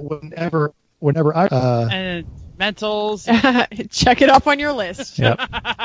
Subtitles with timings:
[0.00, 2.26] whenever whenever I uh, and
[2.58, 3.26] mentals.
[3.90, 5.18] Check it off on your list.
[5.18, 5.38] Yep.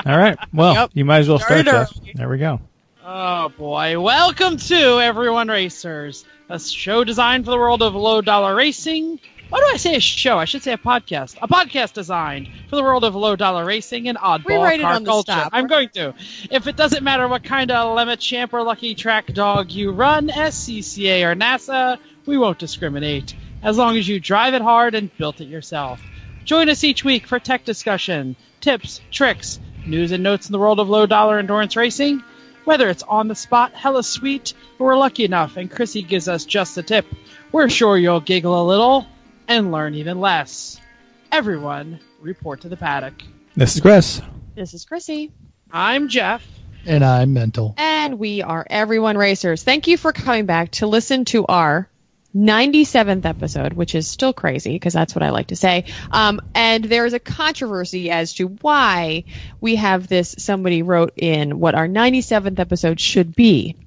[0.05, 0.37] All right.
[0.53, 0.91] Well, Yep.
[0.93, 1.67] you might as well start.
[1.67, 2.15] Started Jeff.
[2.15, 2.59] There we go.
[3.07, 3.99] Oh boy!
[3.99, 9.19] Welcome to Everyone Racers, a show designed for the world of low dollar racing.
[9.49, 10.39] Why do I say a show?
[10.39, 11.37] I should say a podcast.
[11.39, 14.93] A podcast designed for the world of low dollar racing and oddball Rewrite it car
[14.95, 15.33] on the culture.
[15.33, 15.51] stop.
[15.53, 16.15] I'm going to.
[16.49, 20.29] If it doesn't matter what kind of lemon champ or lucky track dog you run,
[20.29, 23.35] SCCA or NASA, we won't discriminate
[23.65, 25.99] as long as you drive it hard and built it yourself.
[26.45, 30.79] Join us each week for tech discussion, tips, tricks, news and notes in the world
[30.79, 32.23] of low dollar endurance racing.
[32.63, 36.45] Whether it's on the spot, hella sweet, or we're lucky enough and Chrissy gives us
[36.45, 37.05] just a tip,
[37.51, 39.07] we're sure you'll giggle a little
[39.47, 40.79] and learn even less.
[41.31, 43.15] Everyone, report to the paddock.
[43.55, 44.21] This is Chris.
[44.55, 45.31] This is Chrissy.
[45.71, 46.45] I'm Jeff.
[46.85, 47.73] and I'm mental.
[47.77, 49.63] And we are Everyone Racers.
[49.63, 51.89] Thank you for coming back to listen to our
[52.35, 55.85] 97th episode, which is still crazy because that's what I like to say.
[56.11, 59.23] Um, and there is a controversy as to why
[59.61, 60.35] we have this.
[60.37, 63.77] Somebody wrote in what our 97th episode should be.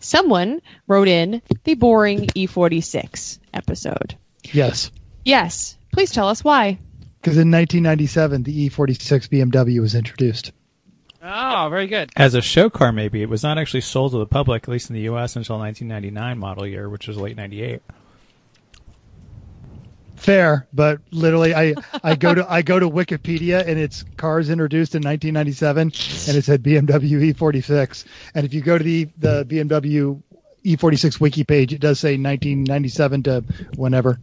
[0.00, 4.16] Someone wrote in the boring E46 episode.
[4.52, 4.90] Yes,
[5.24, 6.78] Yes, please tell us why.
[7.20, 10.52] because in 1997 the E46 BMW was introduced.
[11.22, 12.10] Oh, very good.
[12.16, 14.88] As a show car, maybe it was not actually sold to the public, at least
[14.88, 17.82] in the U.S., until 1999 model year, which was late '98.
[20.18, 24.94] Fair, but literally, I, I go to I go to Wikipedia and it's cars introduced
[24.94, 28.04] in 1997, and it said BMW E46.
[28.34, 30.20] And if you go to the the BMW
[30.64, 33.44] E46 wiki page, it does say 1997 to
[33.76, 34.18] whenever.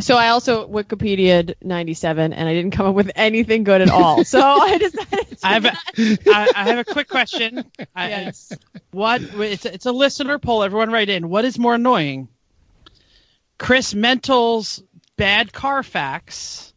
[0.00, 4.24] So I also Wikipedia'd 97 and I didn't come up with anything good at all.
[4.24, 7.64] So I decided to I have a, not- I, I have a quick question.
[7.96, 8.52] I, Yes.
[8.90, 9.22] What?
[9.22, 10.62] It's a, it's a listener poll.
[10.62, 11.28] Everyone write in.
[11.30, 12.28] What is more annoying?
[13.62, 14.82] Chris Mental's
[15.16, 16.74] bad car facts,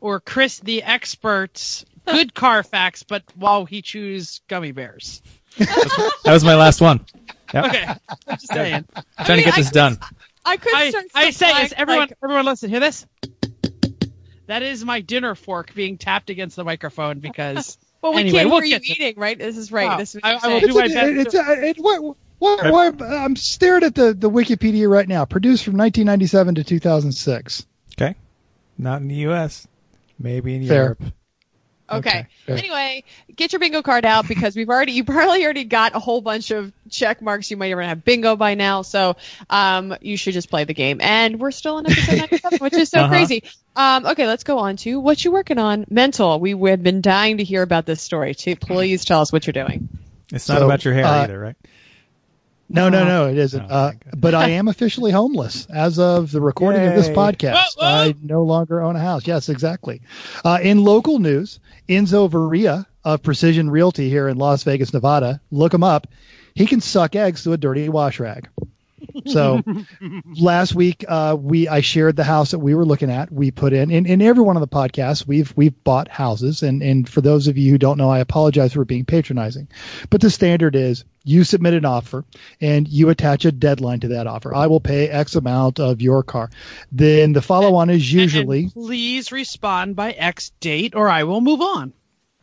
[0.00, 5.20] or Chris the expert's good car facts, but while he chews gummy bears.
[5.58, 7.04] That was my last one.
[7.52, 7.64] Yep.
[7.66, 7.98] Okay, I'm
[8.38, 8.84] just saying.
[8.96, 9.98] I'm trying to get I this could- done.
[10.46, 12.70] I could I, I say supplying, is everyone like- everyone listen.
[12.70, 13.06] Hear this?
[14.46, 17.76] That is my dinner fork being tapped against the microphone because.
[18.02, 19.38] well, we anyway, can't we'll hear you get to- eting, right?
[19.38, 19.90] This is right.
[19.92, 21.64] Oh, this is I- what I you're will do my It's, best a- it's a-
[21.66, 25.24] it, what, what, what, I'm staring at the, the Wikipedia right now.
[25.24, 27.66] Produced from 1997 to 2006.
[27.96, 28.14] Okay.
[28.78, 29.66] Not in the U.S.
[30.18, 30.82] Maybe in Fair.
[30.82, 31.02] Europe.
[31.90, 32.26] Okay.
[32.48, 32.58] Okay.
[32.58, 33.04] Anyway,
[33.36, 36.50] get your bingo card out because we've already you probably already got a whole bunch
[36.50, 37.50] of check marks.
[37.50, 39.16] You might even have bingo by now, so
[39.50, 41.00] um, you should just play the game.
[41.02, 43.08] And we're still on episode 97, which is so Uh-huh.
[43.10, 43.44] crazy.
[43.76, 45.84] Um, okay, let's go on to what you're working on.
[45.90, 46.40] Mental.
[46.40, 48.34] We have been dying to hear about this story.
[48.34, 48.56] Too.
[48.56, 49.88] Please tell us what you're doing.
[50.32, 51.56] It's not So, about your hair uh, either, right?
[52.68, 53.62] No, no, no, it isn't.
[53.62, 57.54] Oh, uh, but I am officially homeless as of the recording of this podcast.
[57.76, 57.86] Whoa, whoa.
[57.86, 59.26] I no longer own a house.
[59.26, 60.00] Yes, exactly.
[60.44, 65.74] Uh, in local news, Enzo Varia of Precision Realty here in Las Vegas, Nevada, look
[65.74, 66.06] him up.
[66.54, 68.48] He can suck eggs through a dirty wash rag.
[69.26, 69.62] So
[70.38, 73.30] last week, uh, we I shared the house that we were looking at.
[73.32, 76.82] We put in, in in every one of the podcasts, we've we've bought houses, and
[76.82, 79.68] and for those of you who don't know, I apologize for being patronizing,
[80.10, 82.24] but the standard is you submit an offer
[82.60, 84.54] and you attach a deadline to that offer.
[84.54, 86.50] I will pay X amount of your car.
[86.92, 91.24] Then the follow on is And- usually and please respond by X date, or I
[91.24, 91.92] will move on.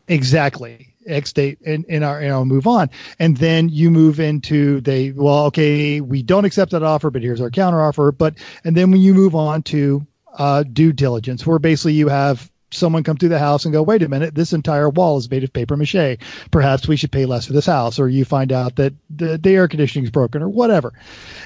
[0.07, 2.89] exactly X date and in our and I'll move on.
[3.19, 7.41] And then you move into they well, okay, we don't accept that offer, but here's
[7.41, 8.11] our counter offer.
[8.11, 12.49] But and then when you move on to uh, due diligence, where basically you have
[12.73, 15.43] someone come through the house and go, wait a minute, this entire wall is made
[15.43, 16.17] of paper mache.
[16.51, 19.49] Perhaps we should pay less for this house, or you find out that the, the
[19.49, 20.93] air conditioning is broken, or whatever.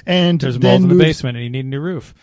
[0.06, 2.14] And There's mold in the moves- basement and you need a new roof.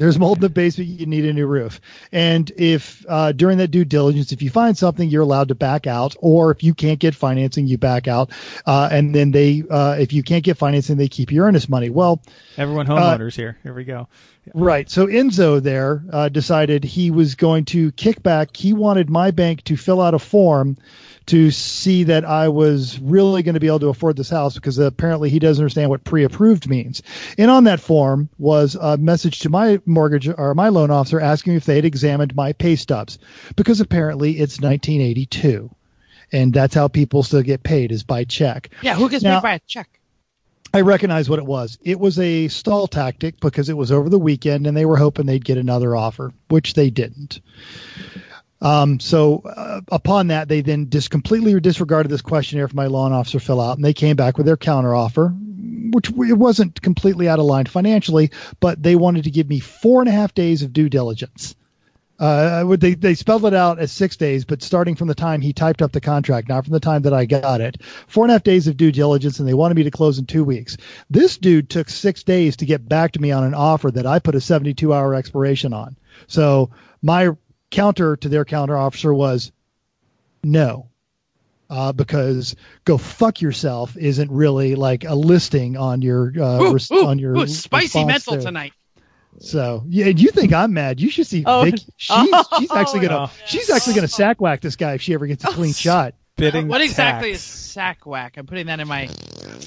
[0.00, 0.88] There's mold in the basement.
[0.88, 1.78] You need a new roof.
[2.10, 5.86] And if uh, during that due diligence, if you find something, you're allowed to back
[5.86, 6.16] out.
[6.20, 8.30] Or if you can't get financing, you back out.
[8.64, 11.90] Uh, and then they, uh, if you can't get financing, they keep your earnest money.
[11.90, 12.22] Well,
[12.56, 13.58] Everyone homeowners here.
[13.62, 14.08] Here we go.
[14.54, 14.88] Right.
[14.88, 18.56] So Enzo there uh, decided he was going to kick back.
[18.56, 20.78] He wanted my bank to fill out a form
[21.30, 24.78] to see that I was really going to be able to afford this house because
[24.78, 27.02] apparently he doesn't understand what pre-approved means.
[27.38, 31.54] And on that form was a message to my mortgage or my loan officer asking
[31.54, 33.20] if they had examined my pay stubs
[33.54, 35.70] because apparently it's 1982.
[36.32, 38.70] And that's how people still get paid is by check.
[38.82, 39.88] Yeah, who gets Now- paid by a check?
[40.74, 41.78] I recognize what it was.
[41.82, 45.26] It was a stall tactic because it was over the weekend and they were hoping
[45.26, 47.40] they'd get another offer, which they didn't.
[48.62, 53.12] Um, so uh, upon that, they then just completely disregarded this questionnaire for my loan
[53.12, 55.28] officer to fill out, and they came back with their counter offer.
[55.28, 58.30] which it wasn't completely out of line financially,
[58.60, 61.56] but they wanted to give me four and a half days of due diligence.
[62.18, 65.54] Uh, they they spelled it out as six days, but starting from the time he
[65.54, 68.34] typed up the contract, not from the time that I got it, four and a
[68.34, 70.76] half days of due diligence, and they wanted me to close in two weeks.
[71.08, 74.18] This dude took six days to get back to me on an offer that I
[74.18, 75.96] put a 72 hour expiration on.
[76.26, 76.70] So
[77.00, 77.30] my
[77.70, 79.52] counter to their counter officer was
[80.42, 80.86] no.
[81.68, 86.90] Uh, because go fuck yourself isn't really like a listing on your uh, Ooh, res-
[86.90, 88.42] ooh, on your ooh, spicy mental there.
[88.42, 88.72] tonight.
[89.38, 91.00] So yeah, you think I'm mad?
[91.00, 91.62] You should see Oh.
[91.62, 91.84] Vicky.
[91.96, 92.28] She's
[92.58, 93.32] she's actually gonna Oh.
[93.46, 96.14] she's actually gonna sack whack this guy if she ever gets a clean shot.
[96.40, 97.42] Bidding What exactly tax.
[97.42, 98.36] is sack whack?
[98.36, 99.06] I'm putting that in my.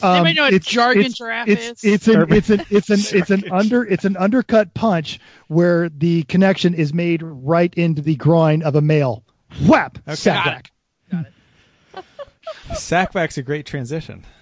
[0.01, 1.93] Um, Anybody know what it's- jargon it's, giraffe it's, is?
[1.93, 6.23] It's an it's an it's an it's an under it's an undercut punch where the
[6.23, 9.23] connection is made right into the groin of a male.
[9.65, 9.99] Whap!
[10.07, 10.15] Okay.
[10.15, 10.71] Sack
[11.11, 11.25] Got
[11.93, 12.03] whack.
[12.71, 14.25] Sackback's a great transition.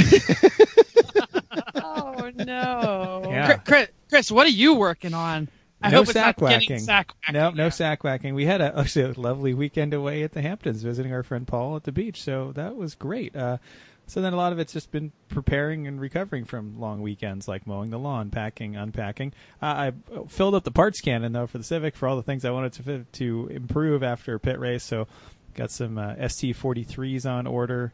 [1.84, 3.22] Oh no.
[3.28, 3.56] Yeah.
[3.58, 5.48] Chris, Chris, what are you working on?
[5.82, 6.78] I no hope it's sack not whacking.
[6.80, 7.32] sack whacking.
[7.34, 7.68] No, no Yeah.
[7.70, 8.34] sack whacking.
[8.34, 11.76] We had a, actually a lovely weekend away at the Hamptons visiting our friend Paul
[11.76, 13.34] at the beach, so that was great.
[13.36, 13.58] Uh,
[14.06, 17.66] so then a lot of it's just been preparing and recovering from long weekends like
[17.66, 19.32] mowing the lawn, packing, unpacking.
[19.62, 19.92] Uh, I
[20.28, 22.72] filled up the parts cannon though for the Civic for all the things I wanted
[22.84, 24.82] to to improve after a pit race.
[24.82, 25.06] So
[25.54, 27.92] got some uh, ST43s on order.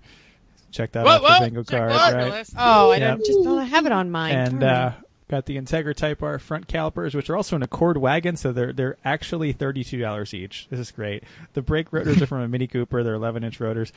[0.73, 2.47] Check that Whoa, out whoa, the bingo check card, right?
[2.57, 3.09] Oh, I Yeah.
[3.11, 4.35] don't just don't have it on mine.
[4.35, 4.93] and uh,
[5.29, 8.73] got the Integra Type R front calipers, which are also an Accord wagon, so they're
[8.73, 10.67] they're actually thirty two dollars each.
[10.71, 11.25] This is great.
[11.53, 13.93] The brake rotors are from a Mini Cooper; they're eleven inch rotors,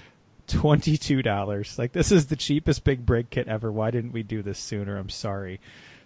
[0.48, 1.78] twenty two dollars.
[1.80, 3.72] Like this is the cheapest big brake kit ever.
[3.72, 4.98] Why didn't we do this sooner?
[4.98, 5.60] I'm sorry.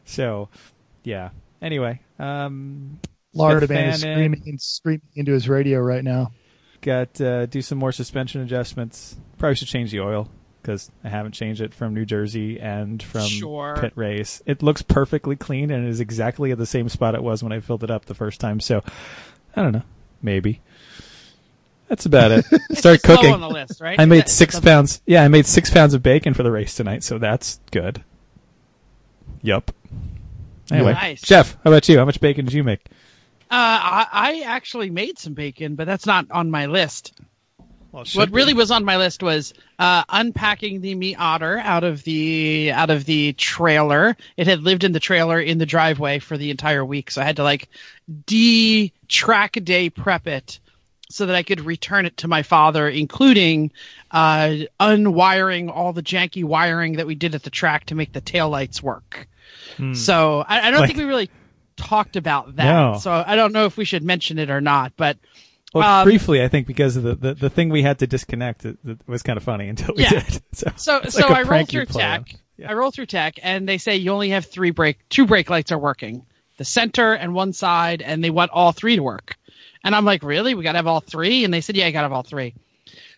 [0.05, 0.49] So,
[1.03, 1.29] yeah.
[1.61, 2.99] Anyway, um,
[3.33, 4.15] Florida Got man is fan in.
[4.17, 6.31] screaming screaming into his radio right now.
[6.81, 9.15] got uh, do some more suspension adjustments.
[9.37, 10.29] Probably should change the oil
[10.65, 13.77] because I haven't changed it from New Jersey and from Sure.
[13.79, 14.41] pit race.
[14.47, 17.59] It looks perfectly clean and is exactly at the same spot it was when I
[17.59, 18.59] filled it up the first time.
[18.59, 18.83] So
[19.55, 19.83] I don't know,
[20.23, 20.61] maybe.
[21.87, 22.45] That's about it.
[22.77, 23.31] Start cooking.
[23.31, 23.99] on the list, right?
[23.99, 25.01] I made That- six pounds.
[25.05, 28.03] Yeah, I made six pounds of bacon for the race tonight, so that's good.
[29.43, 29.71] Yup.
[30.71, 31.21] Anyway, Nice.
[31.21, 31.99] Jeff, how about you?
[31.99, 32.79] How much bacon did you make?
[33.51, 37.13] Uh, I, I actually made some bacon, but that's not on my list.
[38.13, 42.71] What really was on my list was uh, unpacking the meat otter out of the
[42.71, 44.15] out of the trailer.
[44.37, 47.25] It had lived in the trailer in the driveway for the entire week, so I
[47.25, 47.69] had to like
[48.25, 50.59] de track day prep it
[51.09, 53.71] so that I could return it to my father, including
[54.11, 58.21] uh, unwiring all the janky wiring that we did at the track to make the
[58.21, 59.27] taillights work.
[59.93, 61.29] So I, I don't Like- think we really
[61.77, 62.63] talked about that.
[62.63, 62.97] No.
[62.99, 65.17] So I don't know if we should mention it or not, but
[65.75, 68.63] Well, Um, briefly, I think because of the, the, the thing we had to disconnect
[68.65, 70.21] it, it was kind of funny until we Yeah.
[70.21, 70.41] did.
[70.53, 72.33] So, So so like I roll through tech.
[72.57, 72.71] Yeah.
[72.71, 75.73] I roll through tech, and they say you only have three brake, two brake lights
[75.73, 76.25] are working,
[76.57, 79.35] the center and one side, and they want all three to work.
[79.83, 80.55] And I'm like, really?
[80.55, 81.43] We gotta have all three?
[81.43, 82.55] And they said, yeah, you gotta have all three.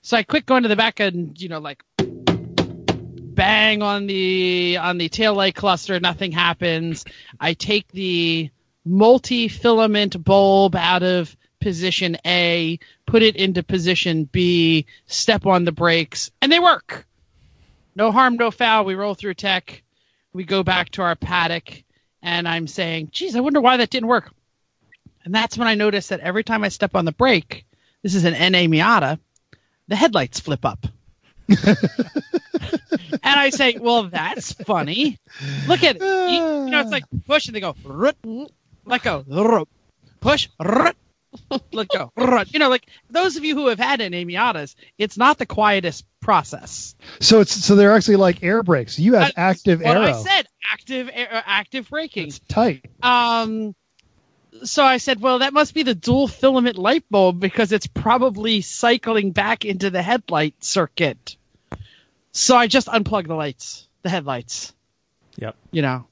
[0.01, 4.97] So I quick go into the back and you know like bang on the on
[4.97, 7.05] the tail light cluster, nothing happens.
[7.39, 8.49] I take the
[8.85, 16.31] multi-filament bulb out of position A, put it into position B, step on the brakes,
[16.41, 17.05] and they work.
[17.95, 18.85] No harm, no foul.
[18.85, 19.83] We roll through tech.
[20.33, 21.83] We go back to our paddock,
[22.21, 24.31] and I'm saying, geez, I wonder why that didn't work.
[25.25, 27.65] And that's when I notice that every time I step on the brake,
[28.03, 29.19] this is an NA Miata,
[29.87, 30.85] the headlights flip up.
[31.49, 31.77] and
[33.23, 35.17] I say, well, that's funny.
[35.67, 36.01] Look at it.
[36.01, 37.75] You, know, it's like push and they go,
[38.85, 39.67] let go,
[40.19, 40.49] push,
[41.71, 42.11] let go.
[42.47, 46.05] You know, like those of you who have had an Miatas, it's not the quietest
[46.19, 46.95] process.
[47.19, 48.99] So it's so they're actually like air brakes.
[48.99, 50.07] You have That's active what arrow.
[50.07, 52.27] I said active air, uh, active braking.
[52.27, 52.85] It's tight.
[53.01, 53.75] Um,
[54.63, 58.61] so I said, well, that must be the dual filament light bulb because it's probably
[58.61, 61.37] cycling back into the headlight circuit.
[62.31, 64.73] So I just unplugged the lights, the headlights.
[65.37, 65.55] Yep.
[65.71, 66.05] You know.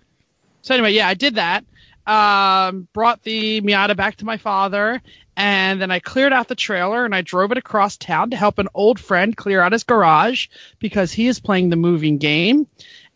[0.61, 1.63] So anyway, yeah, I did that.
[2.07, 5.01] Um, brought the Miata back to my father,
[5.35, 8.57] and then I cleared out the trailer and I drove it across town to help
[8.59, 10.47] an old friend clear out his garage
[10.79, 12.67] because he is playing the moving game.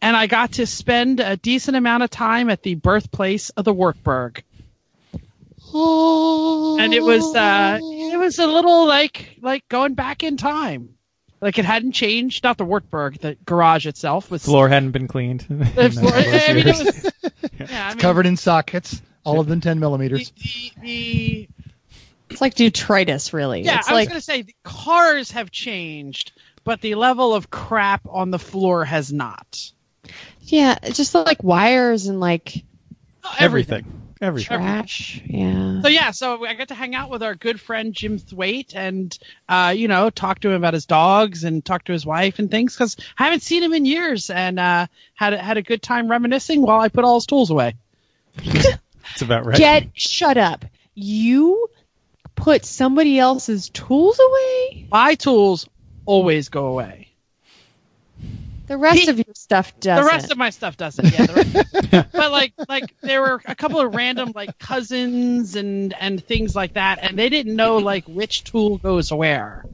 [0.01, 3.73] And I got to spend a decent amount of time at the birthplace of the
[3.73, 4.43] Wartburg.
[6.79, 10.95] And it was uh it was a little like like going back in time.
[11.41, 15.45] Like it hadn't changed, not the Wartburg, the garage itself was Floor hadn't been cleaned.
[15.49, 17.13] in the floor- I mean, it was,
[17.69, 20.31] yeah, I mean, Covered in sockets, all of them 10 millimeters.
[20.31, 21.49] the, the
[22.29, 23.61] It's like detritus, really.
[23.61, 26.33] Yeah, it's I was like going to say the cars have changed,
[26.65, 29.71] but the level of crap on the floor has not.
[30.41, 32.63] Yeah, it's just like wires and like
[33.39, 33.77] Everything.
[33.77, 33.98] Everything.
[34.43, 35.21] Trash.
[35.25, 35.81] Yeah.
[35.81, 39.17] So yeah, so I got to hang out with our good friend Jim Thwaite and
[39.47, 42.51] uh, you know talk to him about his dogs and talk to his wife and
[42.51, 45.81] things because I haven't seen him in years and uh, had a, had a good
[45.81, 47.75] time reminiscing while I put all his tools away.
[48.35, 49.57] That's about right.
[49.57, 50.65] Get shut up.
[50.93, 51.69] You
[52.35, 54.87] put somebody else's tools away?
[54.91, 55.67] My tools
[56.05, 57.08] always go away.
[58.69, 60.05] The rest of your stuff doesn't.
[60.05, 61.11] The rest of my stuff doesn't.
[61.11, 66.55] Yeah, but like like there were a couple of random like cousins and and things
[66.55, 69.65] like that, and they didn't know like which tool goes where.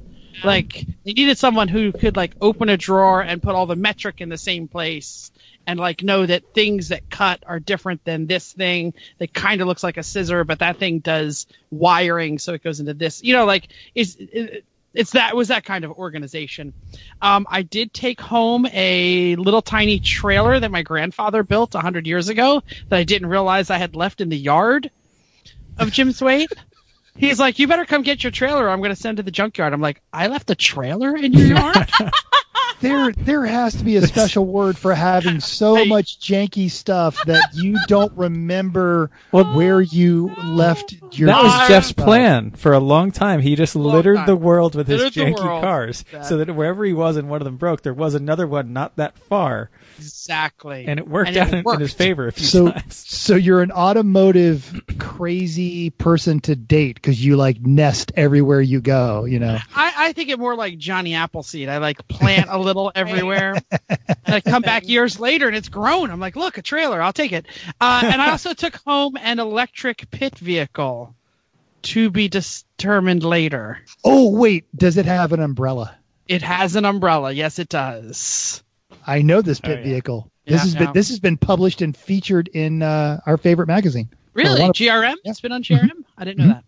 [0.45, 4.21] Like they needed someone who could like open a drawer and put all the metric
[4.21, 5.29] in the same place
[5.67, 9.67] and like know that things that cut are different than this thing that kind of
[9.67, 13.33] looks like a scissor but that thing does wiring so it goes into this you
[13.33, 14.17] know like is
[14.95, 16.73] it's that it was that kind of organization
[17.21, 22.07] um, i did take home a little tiny trailer that my grandfather built a 100
[22.07, 24.89] years ago that i didn't realize i had left in the yard
[25.77, 26.51] of jim Thwaite.
[27.17, 28.65] He's like, you better come get your trailer.
[28.65, 29.71] Or I'm going to send to the junkyard.
[29.71, 31.89] I'm like, I left a trailer in your yard.
[32.81, 35.87] There, there has to be a special word for having so Hey.
[35.87, 41.27] much janky stuff that you don't remember Well- where you left your.
[41.27, 43.39] That was I- Jeff's plan for a long time.
[43.41, 44.25] He just Long littered time.
[44.27, 47.29] the world with his Littered the janky cars, That- so that wherever he was and
[47.29, 49.69] one of them broke, there was another one not that far,
[50.25, 50.85] exactly.
[50.87, 52.95] and it worked And out it in, in his favor a few So, times.
[52.95, 59.25] so you're an automotive crazy person to date because you like nest everywhere you go.
[59.25, 59.57] You know.
[59.75, 61.69] I, I think it more like Johnny Appleseed.
[61.69, 63.55] I like plant a little everywhere.
[63.89, 66.09] and I come back years later and it's grown.
[66.11, 67.01] I'm like, look, a trailer.
[67.01, 67.45] I'll take it.
[67.79, 71.15] Uh, and I also took home an electric pit vehicle
[71.83, 73.79] to be determined later.
[74.03, 75.95] Oh wait, does it have an umbrella?
[76.27, 77.31] It has an umbrella.
[77.31, 78.63] Yes, it does.
[79.05, 79.83] I know this pit Oh, yeah.
[79.83, 80.31] vehicle.
[80.45, 80.79] This Yeah, has yeah.
[80.85, 84.09] been this has been published and featured in uh, our favorite magazine.
[84.33, 84.61] Really?
[84.63, 85.15] of- GRM?
[85.23, 86.03] It's been on GRM?
[86.17, 86.63] I didn't know that.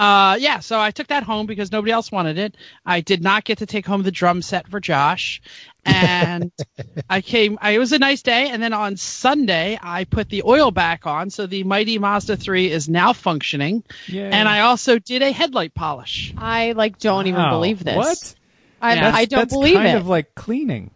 [0.00, 2.56] Uh, yeah, so I took that home because nobody else wanted it.
[2.86, 5.42] I did not get to take home the drum set for Josh.
[5.84, 6.52] And
[7.10, 8.48] I came, I, it was a nice day.
[8.50, 11.30] And then on Sunday, I put the oil back on.
[11.30, 13.82] So the mighty Mazda 3 is now functioning.
[14.06, 14.30] Yay.
[14.30, 16.32] And I also did a headlight polish.
[16.38, 17.50] I like don't even Wow.
[17.50, 17.96] believe this.
[17.96, 18.34] What?
[18.80, 19.10] I, Yeah.
[19.12, 19.96] I don't that's believe kind it.
[19.96, 20.92] of like cleaning.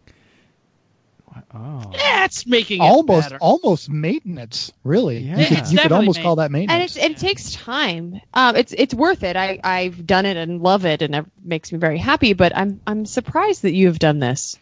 [1.55, 1.91] Oh.
[1.93, 3.37] That's making it Almost better.
[3.39, 4.71] almost maintenance.
[4.83, 5.37] Really, Yeah.
[5.37, 6.95] you could, you could definitely almost call that and maintenance.
[6.95, 8.19] it's, it takes time.
[8.33, 9.35] Um, it's it's worth it.
[9.35, 12.33] I I've done it and love it, and it makes me very happy.
[12.33, 14.57] But I'm I'm surprised that you have done this.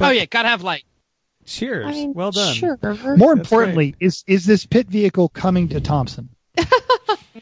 [0.00, 0.84] oh, yeah, gotta have light.
[1.46, 1.86] Cheers.
[1.86, 2.54] I mean, well done.
[2.54, 2.78] Sure.
[2.82, 6.28] More That's importantly, is is this pit vehicle coming to Thompson?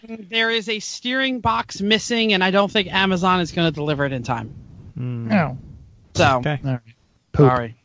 [0.08, 4.04] There is a steering box missing, and I don't think Amazon is going to deliver
[4.06, 4.54] it in time.
[4.98, 5.26] Mm.
[5.26, 5.58] No.
[6.14, 6.58] So, Okay.
[6.64, 6.80] All right.
[7.32, 7.48] Poop.
[7.48, 7.76] sorry.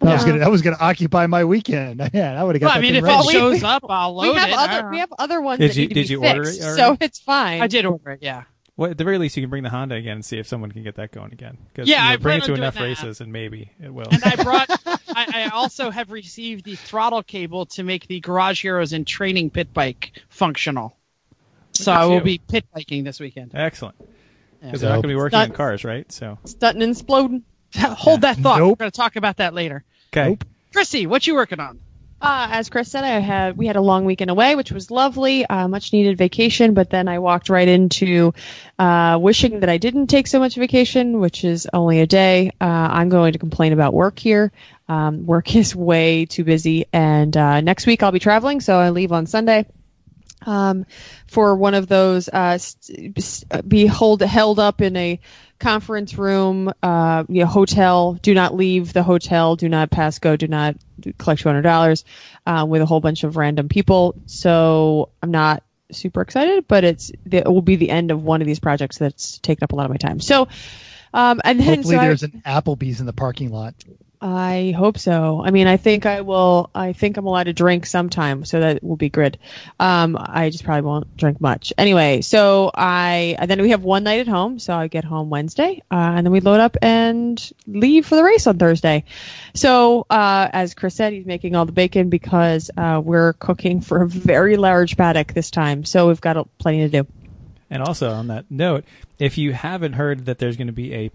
[0.00, 2.00] That was gonna that was gonna occupy my weekend.
[2.14, 3.28] Yeah, I would have got Well, I that mean, thing if ready.
[3.28, 4.54] it shows up, I'll load we have it.
[4.56, 6.60] Other we have other ones Did that you- need to did be you order fixed,
[6.60, 6.82] it already?
[6.82, 7.60] so it's fine.
[7.62, 8.44] I did order it, yeah.
[8.76, 10.72] Well, at the very least, you can bring the Honda again and see if someone
[10.72, 11.58] can get that going again.
[11.74, 12.82] 'Cause, Yeah, you know, I bring it to on doing enough that.
[12.84, 14.06] races, and maybe it will.
[14.10, 18.62] And I brought, I, I also have received the throttle cable to make the Garage
[18.62, 20.96] Heroes and Training Pit Bike functional.
[21.72, 22.20] So Look at I will you.
[22.22, 23.50] be pit biking this weekend.
[23.54, 23.96] Excellent.
[24.00, 24.06] Yeah.
[24.62, 26.10] Because they're not going to be working Not- in cars, right?
[26.10, 27.42] So, Stunting and exploding.
[27.78, 28.58] Hold that thought.
[28.58, 28.78] Nope.
[28.78, 29.84] We're going to talk about that later.
[30.12, 30.30] okay.
[30.30, 30.44] Nope.
[30.72, 31.80] Chrissy, what you working on?
[32.22, 35.46] Uh, as Chris said, I had we had a long weekend away, which was lovely,
[35.46, 36.74] uh, much needed vacation.
[36.74, 38.34] But then I walked right into
[38.78, 42.50] uh, wishing that I didn't take so much vacation, which is only a day.
[42.60, 44.52] Uh, I'm going to complain about work here.
[44.86, 48.90] Um, work is way too busy, and uh, next week I'll be traveling, so I
[48.90, 49.64] leave on Sunday.
[50.44, 50.84] Um,
[51.26, 55.20] for one of those, uh, st- s- be hold held up in a
[55.60, 58.14] conference room, uh, you know, hotel.
[58.14, 59.54] Do not leave the hotel.
[59.56, 60.36] Do not pass go.
[60.36, 60.76] Do not
[61.18, 62.04] collect two hundred dollars
[62.46, 64.14] uh, with a whole bunch of random people.
[64.26, 65.62] So I'm not
[65.92, 69.38] super excited, but it's it will be the end of one of these projects that's
[69.38, 70.20] taken up a lot of my time.
[70.20, 70.48] So,
[71.14, 73.74] um, and then Hopefully, so I- there's an Applebee's in the parking lot.
[74.22, 75.42] I hope so.
[75.42, 76.68] I mean, I think I will.
[76.74, 79.38] I think I'm allowed to drink sometime, so that will be good.
[79.78, 81.72] Um, I just probably won't drink much.
[81.78, 85.80] Anyway, so I then we have one night at home, so I get home Wednesday,
[85.90, 89.04] uh, and then we load up and leave for the race on Thursday.
[89.54, 94.02] So, uh, as Chris said, he's making all the bacon because uh, we're cooking for
[94.02, 97.06] a very large paddock this time, so we've got plenty to do.
[97.70, 98.84] And also on that note,
[99.18, 101.10] if you haven't heard that there's going to be a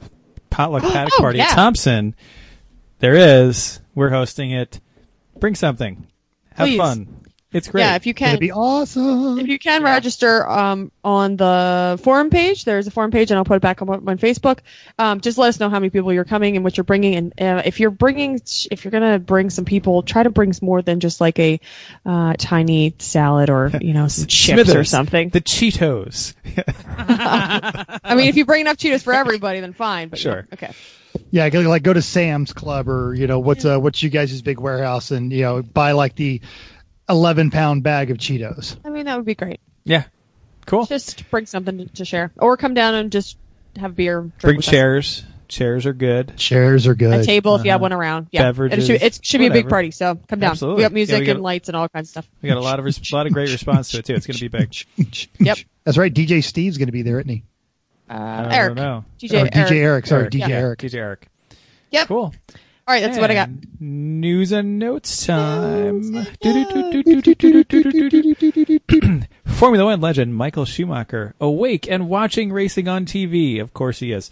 [0.49, 1.45] potluck paddock Oh, party yeah.
[1.45, 2.15] at Thompson,
[2.99, 3.79] there is.
[3.93, 4.79] We're hosting it.
[5.39, 6.07] Bring something.
[6.53, 6.77] Have Please.
[6.77, 7.24] fun.
[7.55, 7.83] It's great.
[7.83, 9.39] Yeah, if you It's gonna can, be awesome.
[9.39, 13.45] if you can register um, on the forum page, there's a forum page, and I'll
[13.45, 14.59] put it back on, on Facebook.
[14.99, 17.33] Um, just let us know how many people you're coming and what you're bringing, and
[17.39, 20.99] uh, if you're bringing, if you're gonna bring some people, try to bring more than
[20.99, 21.61] just like a
[22.05, 25.29] uh, tiny salad or you know some chips or something.
[25.29, 26.33] The Cheetos.
[26.97, 30.09] I mean, if you bring enough Cheetos for everybody, then fine.
[30.09, 30.45] But Sure.
[30.53, 30.71] okay.
[31.31, 34.59] Yeah, like go to Sam's Club or you know what's uh, what's you guys' big
[34.59, 36.41] warehouse and you know buy like the
[37.09, 38.77] eleven pound bag of Cheetos.
[38.85, 39.59] I mean, that would be great.
[39.83, 40.03] yeah.
[40.65, 40.85] Cool.
[40.87, 43.37] Just bring something to, to share, or come down and just
[43.77, 44.21] have beer.
[44.21, 44.71] Drink Bring with us.
[44.71, 45.23] chairs.
[45.47, 46.35] Chairs are good.
[46.37, 47.19] Chairs are good.
[47.19, 47.83] a table if you have Uh-huh.
[47.83, 48.27] one around.
[48.31, 50.49] Yeah, Beverages, It should, it should be a big party, so come down.
[50.51, 50.77] Absolutely.
[50.77, 52.29] We got Yeah, music we got- and lights and all kinds of stuff.
[52.41, 54.15] We got a lot of res- a lot of great response to it too.
[54.15, 54.57] It's going to be
[54.97, 55.27] big.
[55.39, 55.57] Yep.
[55.83, 56.11] That's right.
[56.11, 57.43] DJ Steve's going to be there, isn't he?
[58.09, 59.05] Uh, I don't Eric, know.
[59.19, 59.51] DJ, Or Eric.
[59.53, 60.07] DJ Eric.
[60.07, 60.79] Sorry, Eric, DJ yeah, Eric.
[60.79, 61.27] DJ Eric.
[61.91, 62.07] Yep.
[62.07, 62.33] Cool.
[62.87, 63.49] All right, that's what I got.
[63.79, 66.13] News and notes time.
[69.47, 73.59] Formula One legend Michael Schumacher awake and watching racing on TV.
[73.59, 74.29] Of course he is.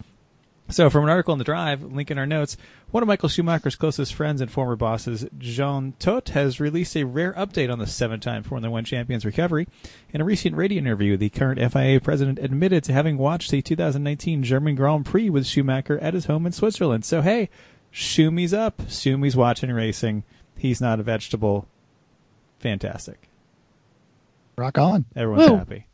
[0.70, 2.56] So, from an article in the Drive, link in our notes,
[2.92, 7.34] one of Michael Schumacher's closest friends and former bosses, Jean Todt, has released a rare
[7.34, 9.68] update on the seven-time Formula One champion's recovery.
[10.12, 14.44] In a recent radio interview, the current FIA president admitted to having watched the 2019
[14.44, 17.04] German Grand Prix with Schumacher at his home in Switzerland.
[17.04, 17.50] So, hey,
[17.94, 18.78] Schumi's up.
[18.84, 20.24] Schumi's watching racing.
[20.58, 21.68] He's not a vegetable.
[22.60, 23.30] Fantastic.
[24.58, 25.06] Rock on.
[25.16, 25.58] Everyone's Woo.
[25.58, 25.88] happy.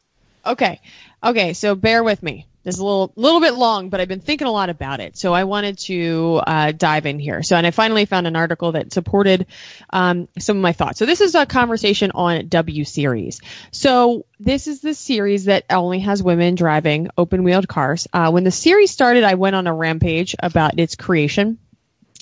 [0.46, 0.80] Okay.
[1.24, 2.46] Okay, so bear with me.
[2.64, 5.18] This is a little little bit long, but I've been thinking a lot about it.
[5.18, 7.42] So I wanted to uh, dive in here.
[7.42, 9.48] So and I finally found an article that supported
[9.90, 11.00] um, some of my thoughts.
[11.00, 13.40] So this is a conversation on W Series.
[13.72, 18.08] So this is the series that only has women driving open wheeled cars.
[18.12, 21.60] Uh, when the series started, I went on a rampage about its creation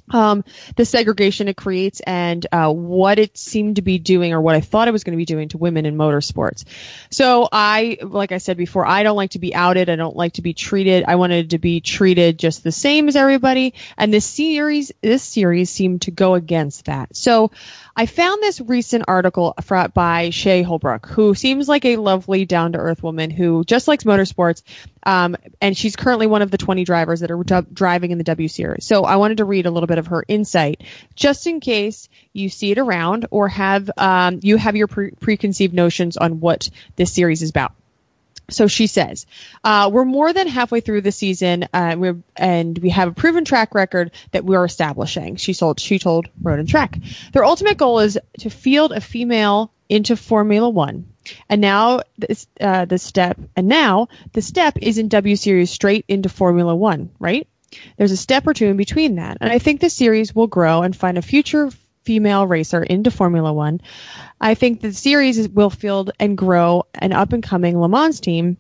[0.09, 0.43] um,
[0.75, 4.61] the segregation it creates and uh, what it seemed to be doing or what I
[4.61, 6.63] thought it was going to be doing to women in motorsports.
[7.11, 9.89] So I, like I said before, I don't like to be outed.
[9.89, 11.03] I don't like to be treated.
[11.07, 13.73] I wanted to be treated just the same as everybody.
[13.97, 17.15] And this series, this series seemed to go against that.
[17.15, 17.51] So
[17.99, 19.55] I found this recent article
[19.95, 24.03] by Shea Holbrook, who seems like a lovely, down to earth woman who just likes
[24.03, 24.61] motorsports.
[25.01, 28.23] Um, and she's currently one of the 20 drivers that are du- driving in the
[28.23, 28.85] W Series.
[28.85, 30.83] So I wanted to read a little bit of her insight,
[31.15, 35.73] just in case you see it around or have um, you have your pre- preconceived
[35.73, 37.73] notions on what this series is about.
[38.49, 39.25] So she says,
[39.63, 43.75] uh, we're more than halfway through the season, uh, and we have a proven track
[43.75, 45.35] record that we're establishing.
[45.35, 46.97] She told, she told Road and Track.
[47.33, 51.11] Their ultimate goal is to field a female into Formula One.
[51.49, 56.05] And now this, uh, the step, and now the step is in W Series straight
[56.07, 57.47] into Formula One, right?
[57.97, 59.37] There's a step or two in between that.
[59.41, 61.69] And I think the series will grow and find a future
[62.07, 63.81] female racer into Formula One.
[64.39, 68.55] I think the series will field and grow an up and coming Le Mans team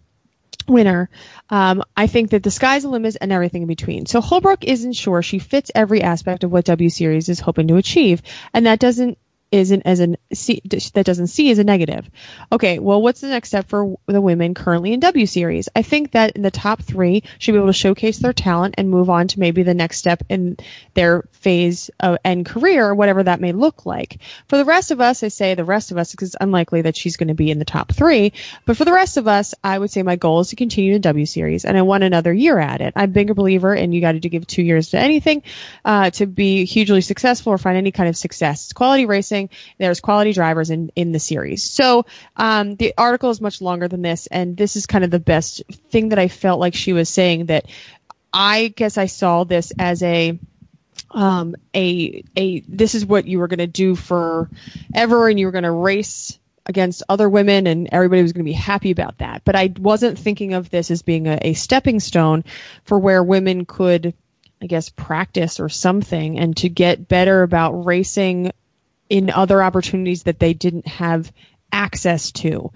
[0.67, 1.09] winner.
[1.49, 4.05] Um, I think that the sky's the limit and everything in between.
[4.05, 7.77] So Holbrook isn't sure she fits every aspect of what W Series is hoping to
[7.77, 8.21] achieve,
[8.53, 9.17] and that doesn't
[9.51, 12.09] isn't as an that doesn't see as a negative.
[12.51, 15.69] Okay, well, what's the next step for the women currently in W Series?
[15.75, 18.89] I think that in the top three should be able to showcase their talent and
[18.89, 20.57] move on to maybe the next step in
[20.95, 24.19] their phase of, and career, whatever that may look like.
[24.47, 26.97] For the rest of us, I say the rest of us because it's unlikely that
[26.97, 28.33] she's going to be in the top three.
[28.65, 31.01] But for the rest of us, I would say my goal is to continue in
[31.01, 32.93] W Series, and I want another year at it.
[32.95, 35.43] I'm a bigger believer in you got to give two years to anything
[35.85, 38.65] uh, to be hugely successful or find any kind of success.
[38.65, 39.36] It's quality racing.
[39.77, 41.63] There's quality drivers in in the series.
[41.63, 45.19] So um, the article is much longer than this, and this is kind of the
[45.19, 47.65] best thing that I felt like she was saying that
[48.33, 50.39] I guess I saw this as a
[51.11, 54.49] um, a a this is what you were going to do for
[54.93, 58.49] ever, and you were going to race against other women, and everybody was going to
[58.49, 59.43] be happy about that.
[59.45, 62.43] But I wasn't thinking of this as being a, a stepping stone
[62.83, 64.13] for where women could,
[64.61, 68.51] I guess, practice or something, and to get better about racing
[69.09, 71.31] in other opportunities that they didn't have
[71.71, 72.71] access to.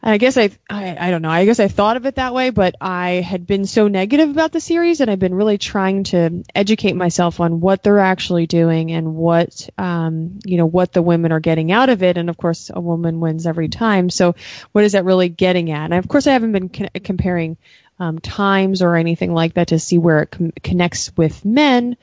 [0.00, 1.30] And I guess I, I, I don't know.
[1.30, 4.52] I guess I thought of it that way, but I had been so negative about
[4.52, 8.92] the series, and I've been really trying to educate myself on what they're actually doing
[8.92, 12.16] and what, um, you know, what the women are getting out of it.
[12.16, 14.08] And of course, a woman wins every time.
[14.08, 14.36] So,
[14.70, 15.86] what is that really getting at?
[15.86, 17.56] And of course, I haven't been con- comparing
[17.98, 21.96] um, times or anything like that to see where it com- connects with men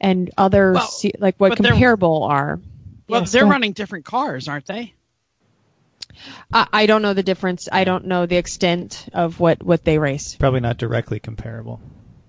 [0.00, 2.60] and other, Well, se- like what comparable are.
[3.12, 3.52] Well, Yes, they're go ahead.
[3.52, 4.94] running different cars, aren't they?
[6.52, 7.68] I, I don't know the difference.
[7.70, 10.34] I don't know the extent of what what they race.
[10.36, 11.80] Probably not directly comparable.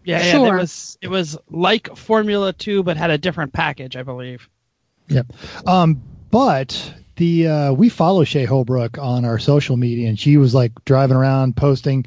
[0.05, 0.31] Yeah, yeah.
[0.31, 0.57] Sure.
[0.57, 4.49] It was it was like Formula Two, but had a different package, I believe.
[5.09, 5.27] Yep.
[5.65, 10.53] Um, but the uh, we follow Shea Holbrook on our social media, and she was
[10.55, 12.05] like driving around posting.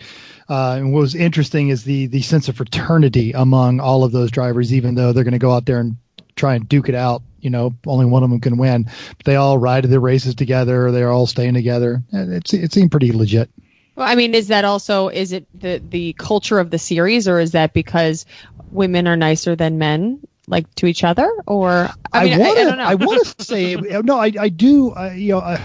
[0.49, 4.31] Uh, and what was interesting is the the sense of fraternity among all of those
[4.31, 5.97] drivers, even though they're going to go out there and
[6.37, 7.23] try and duke it out.
[7.41, 8.85] You know, only one of them can win.
[9.17, 10.91] But they all ride the races together.
[10.91, 12.03] They're all staying together.
[12.13, 13.51] It, it seemed pretty legit.
[13.95, 17.41] Well, I mean, is that also is it the the culture of the series, or
[17.41, 18.27] is that because
[18.71, 20.21] women are nicer than men?
[20.49, 23.75] like to each other or I, mean, I want to I, I want to say
[23.75, 25.61] no I, I do uh, you know uh,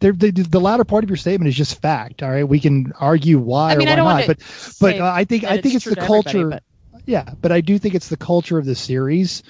[0.00, 2.92] the, the, the latter part of your statement is just fact all right we can
[2.98, 4.38] argue why I mean, or why not but
[4.80, 6.62] but uh, I think I think it's, it's the culture but...
[7.04, 9.42] yeah but I do think it's the culture of the series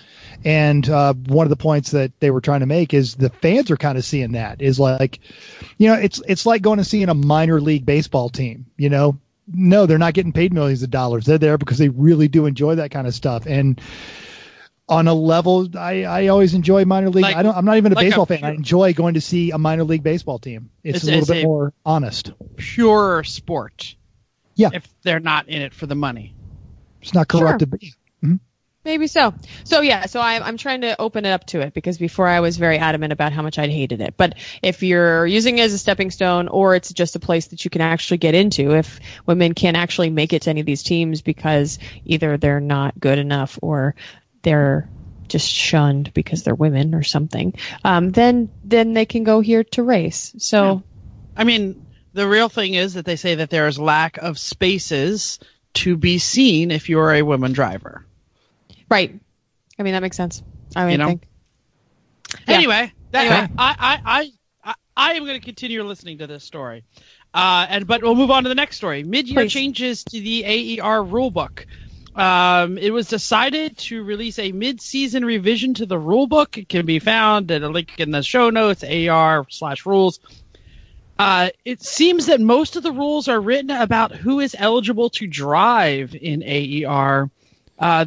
[0.44, 3.70] and uh, one of the points that they were trying to make is the fans
[3.70, 5.20] are kind of seeing that is like
[5.76, 9.18] you know it's it's like going and seeing a minor league baseball team you know
[9.52, 12.74] no they're not getting paid millions of dollars they're there because they really do enjoy
[12.74, 13.80] that kind of stuff and
[14.88, 17.22] on a level I, I always enjoy minor league.
[17.22, 18.44] Like, I don't I'm not even a like baseball a fan.
[18.44, 20.70] I enjoy going to see a minor league baseball team.
[20.82, 22.32] It's, it's a little it's bit a more honest.
[22.56, 23.94] Pure sport.
[24.54, 24.70] Yeah.
[24.72, 26.34] If they're not in it for the money.
[27.02, 27.68] It's not corrupted.
[27.70, 27.78] Sure.
[27.78, 27.97] Mm-hmm.
[28.88, 29.34] Maybe so.
[29.64, 32.40] So yeah, so I'm I'm trying to open it up to it because before I
[32.40, 34.14] was very adamant about how much I'd hated it.
[34.16, 37.66] But if you're using it as a stepping stone or it's just a place that
[37.66, 40.82] you can actually get into, if women can't actually make it to any of these
[40.82, 43.94] teams because either they're not good enough or
[44.40, 44.88] they're
[45.28, 47.52] just shunned because they're women or something,
[47.84, 50.32] um, then then they can go here to race.
[50.38, 50.80] So, yeah.
[51.36, 55.40] I mean, the real thing is that they say that there is lack of spaces
[55.74, 58.06] to be seen if you are a woman driver.
[58.88, 59.18] Right.
[59.78, 60.42] I mean that makes sense.
[60.74, 61.06] I would you know?
[61.08, 61.28] think.
[62.46, 62.54] Yeah.
[62.54, 63.54] Anyway, that, anyway.
[63.58, 64.32] I, I, I,
[64.64, 66.84] I, I am going to continue listening to this story.
[67.32, 69.02] Uh, and but we'll move on to the next story.
[69.02, 69.52] Mid-year Please.
[69.52, 71.66] changes to the AER rulebook.
[72.14, 76.58] Um, it was decided to release a mid-season revision to the rulebook.
[76.58, 80.18] It can be found at a link in the show notes, AR slash rules.
[81.18, 85.26] Uh, it seems that most of the rules are written about who is eligible to
[85.26, 87.30] drive in AER.
[87.78, 88.06] Uh,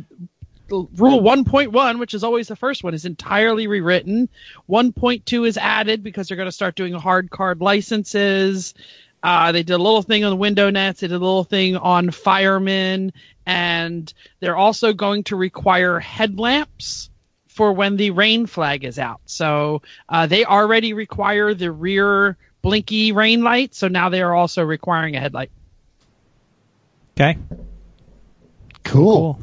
[0.71, 4.29] rule 1.1, which is always the first one, is entirely rewritten.
[4.69, 8.73] 1.2 is added because they're going to start doing hard card licenses.
[9.23, 11.01] Uh, they did a little thing on the window nets.
[11.01, 13.13] They did a little thing on firemen
[13.45, 17.09] and they're also going to require headlamps
[17.47, 19.21] for when the rain flag is out.
[19.25, 24.63] So uh, they already require the rear blinky rain light, so now they are also
[24.63, 25.51] requiring a headlight.
[27.15, 27.37] Okay.
[28.83, 29.33] Cool.
[29.35, 29.41] cool.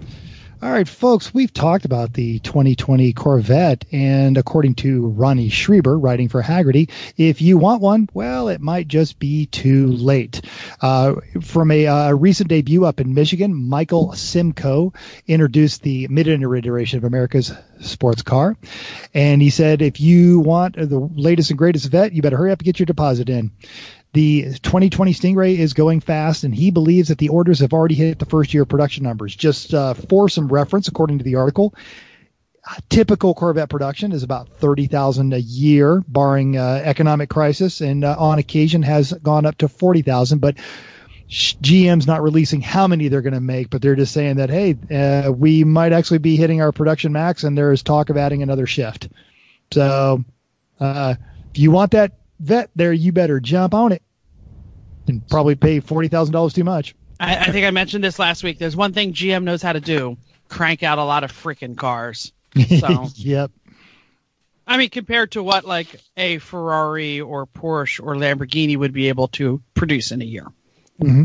[0.61, 6.29] All right, folks, we've talked about the 2020 Corvette, and according to Ronnie Schreiber, writing
[6.29, 10.40] for Hagerty, if you want one, well, it might just be too late.
[10.81, 14.92] Uh, from a uh, recent debut up in Michigan, Michael Simcoe
[15.29, 18.57] introduced the mid-engine iteration of America's sports car,
[19.14, 22.59] and he said, if you want the latest and greatest Vette, you better hurry up
[22.59, 23.53] and get your deposit in.
[24.18, 28.18] The 2020 Stingray is going fast, and he believes that the orders have already hit
[28.18, 29.37] the first year production numbers.
[29.37, 31.72] Just uh, for some reference, according to the article,
[32.88, 38.40] typical Corvette production is about 30,000 a year, barring uh, economic crisis, and uh, on
[38.40, 40.40] occasion has gone up to 40,000.
[40.40, 40.57] But
[41.28, 44.76] GM's not releasing how many they're going to make, but they're just saying that hey,
[44.90, 48.42] uh, we might actually be hitting our production max, and there is talk of adding
[48.42, 49.11] another shift.
[49.70, 50.24] So,
[50.81, 51.14] uh,
[51.52, 54.02] if you want that vet there, you better jump on it
[55.09, 56.94] and probably pay forty thousand dollars too much.
[57.21, 58.59] I, I, think I mentioned this last week.
[58.59, 60.16] There's one thing GM knows how to do:
[60.49, 62.33] crank out a lot of freaking cars.
[62.79, 63.51] So, yep.
[64.66, 69.29] I mean, compared to what like a Ferrari or Porsche or Lamborghini would be able
[69.29, 70.47] to produce in a year.
[71.01, 71.25] Mm-hmm.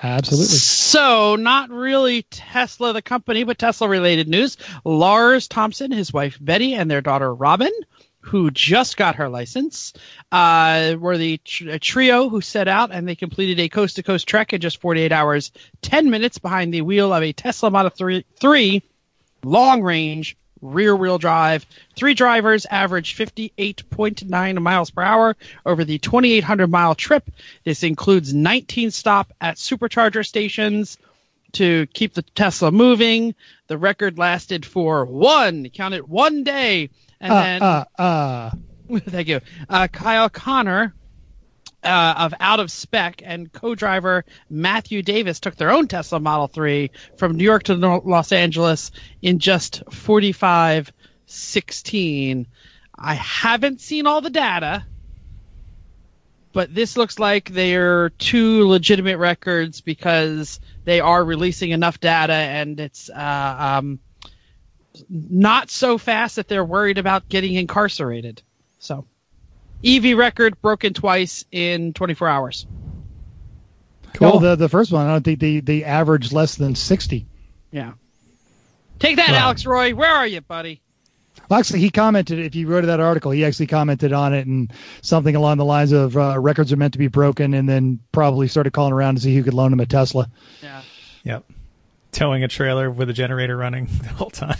[0.00, 0.46] Absolutely.
[0.46, 4.56] So, not really Tesla the company, but Tesla related news.
[4.84, 7.72] Lars Thompson, his wife Betty, and their daughter Robin
[8.28, 9.92] who just got her license,
[10.30, 14.28] uh, were the tr- trio who set out and they completed a coast to coast
[14.28, 15.50] trek in just 48 hours,
[15.82, 18.82] 10 minutes behind the wheel of a Tesla Model 3, 3
[19.44, 21.64] long range rear wheel drive.
[21.96, 27.30] Three drivers averaged 58.9 miles per hour over the 2,800 mile trip.
[27.64, 30.98] This includes 19 stop at supercharger stations
[31.52, 33.34] to keep the Tesla moving.
[33.68, 38.50] The record lasted for one, count it, one day and uh, then, uh, uh.
[39.00, 40.94] thank you, uh, Kyle Conner
[41.82, 46.90] uh, of Out of Spec and co-driver Matthew Davis took their own Tesla Model 3
[47.16, 48.90] from New York to Los Angeles
[49.22, 52.46] in just 45.16.
[52.98, 54.84] I haven't seen all the data,
[56.52, 62.80] but this looks like they're two legitimate records because they are releasing enough data and
[62.80, 64.00] it's uh, um,
[65.08, 68.42] not so fast that they're worried about getting incarcerated.
[68.78, 69.06] So
[69.84, 72.66] EV record broken twice in 24 hours.
[74.14, 74.32] Cool.
[74.34, 77.26] Oh, the the first one, I don't think they they averaged less than sixty.
[77.70, 77.92] Yeah.
[78.98, 79.36] Take that, Wow.
[79.36, 79.94] Alex Roy.
[79.94, 80.80] Where are you, buddy?
[81.48, 82.40] Well, actually, he commented.
[82.40, 85.92] If you wrote that article, he actually commented on it and something along the lines
[85.92, 89.20] of uh, records are meant to be broken, and then probably started calling around to
[89.20, 90.28] see who could loan him a Tesla.
[90.62, 90.82] Yeah.
[91.22, 91.44] Yep.
[92.12, 94.56] Towing a trailer with a generator running the whole time.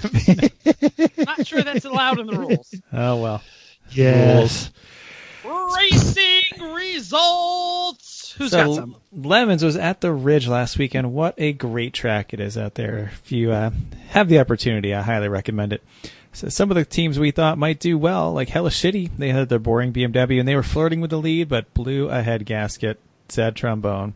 [1.27, 2.75] Not sure that's allowed in the rules.
[2.93, 3.43] oh well.
[3.91, 4.71] Yes.
[5.45, 8.33] Racing results.
[8.39, 8.97] Who's so got some?
[9.13, 11.13] Lemons was at the Ridge last weekend.
[11.13, 13.11] What a great track it is out there.
[13.13, 13.71] If you uh,
[14.09, 15.83] have the opportunity, I highly recommend it.
[16.33, 19.49] So some of the teams we thought might do well, like Hella Shitty, they had
[19.49, 23.01] their boring BMW and they were flirting with the lead, but blew a head gasket.
[23.29, 24.15] Sad trombone.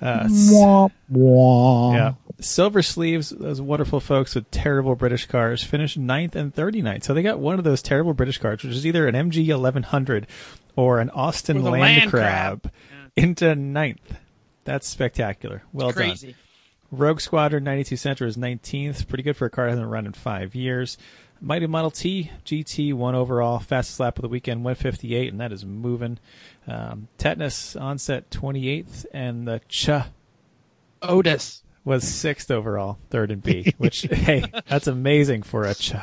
[0.00, 1.92] Uh, s- Wah, wah.
[1.94, 2.14] yeah.
[2.40, 7.02] Silver Sleeves, those wonderful folks with terrible British cars, finished ninth and 39th.
[7.04, 10.26] So they got one of those terrible British cars, which is either an MG 1100
[10.76, 12.72] or an Austin Or Land, Land Crab, Crab.
[13.16, 14.16] into ninth.
[14.64, 15.62] That's spectacular.
[15.72, 16.16] Well done.
[16.90, 19.08] Rogue Squadron 92 Sentra is 19th.
[19.08, 20.96] Pretty good for a car that hasn't run in five years.
[21.40, 25.64] Mighty Model T GT one overall, fastest lap of the weekend 158, and that is
[25.64, 26.18] moving.
[26.66, 29.90] Um, Tetanus onset 28th, and the Ch
[31.02, 31.62] Otis.
[31.88, 33.74] Was sixth overall, third in B.
[33.78, 35.94] Which hey, that's amazing for a Ch.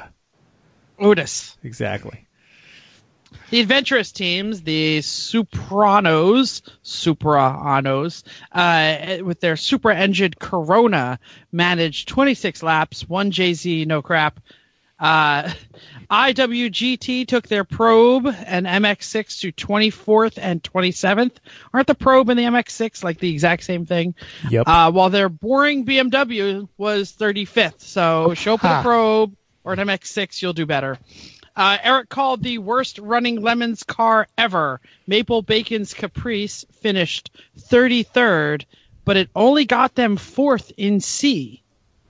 [0.99, 1.57] Otis.
[1.63, 2.27] Exactly.
[3.51, 11.19] The adventurous teams, the Supranos, Supranos, uh, with their super engine Corona,
[11.51, 14.39] managed 26 laps, one JZ, no crap.
[14.99, 15.51] Uh,
[16.09, 21.31] IWGT took their probe and MX6 to 24th and 27th.
[21.73, 24.15] Aren't the probe and the MX6 like the exact same thing?
[24.49, 24.67] Yep.
[24.67, 27.81] Uh, while their boring BMW was 35th.
[27.81, 30.97] So show up with a probe or an MX6, you'll do better.
[31.55, 34.81] Uh, Eric called the worst running lemons car ever.
[35.07, 38.65] Maple Bacon's Caprice finished 33rd,
[39.05, 41.63] but it only got them fourth in C.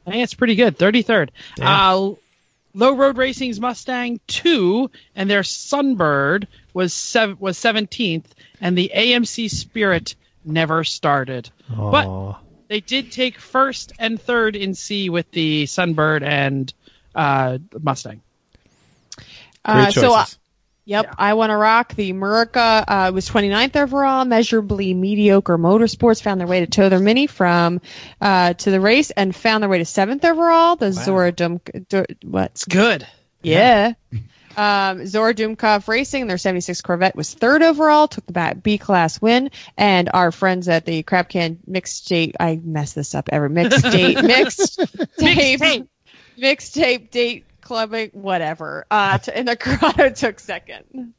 [0.05, 0.77] I think it's pretty good.
[0.77, 1.29] 33rd.
[1.61, 2.15] Uh,
[2.75, 8.25] Low Road Racing's Mustang 2 and their Sunbird was sev- was 17th,
[8.59, 11.49] and the AMC Spirit never started.
[11.69, 16.71] But they did take first and third in C with the Sunbird and
[17.15, 18.21] uh, Mustang.
[19.63, 20.37] Uh, Great so, uh, choices.
[20.85, 21.13] Yep, Yeah.
[21.17, 21.93] I want to rock.
[21.95, 24.23] The Murica uh, was 29th overall.
[24.25, 27.81] Measurably mediocre motorsports found their way to tow their mini from
[28.21, 30.75] uh, to the race and found their way to seventh overall.
[30.75, 32.51] The Zora Dum, Du- what?
[32.51, 33.05] It's good.
[33.41, 33.93] Yeah.
[34.57, 39.51] Um, Zora Dumkov Racing, their 76 Corvette was third overall, took the B class win,
[39.77, 43.83] and our friends at the Crab Can Mixed Date, I mess this up every mixed
[43.83, 44.79] date, mixed
[45.19, 45.87] tape, Mixtape.
[46.39, 48.85] mixtape date clubbing, whatever.
[48.89, 51.13] Uh, t- and the Corrado took second.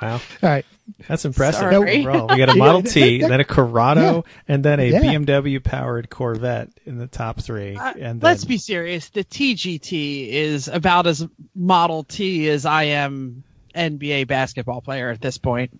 [0.00, 0.14] Wow.
[0.14, 0.64] All right.
[1.06, 1.60] That's impressive.
[1.60, 2.00] Sorry.
[2.00, 2.28] Overall.
[2.28, 5.00] We got a Model T, then a Corrado, and then a Yeah.
[5.02, 7.76] BMW powered Corvette in the top three.
[7.76, 9.10] Uh, and then, let's be serious.
[9.10, 15.36] The TGT is about as Model T as I am NBA basketball player at this
[15.36, 15.78] point.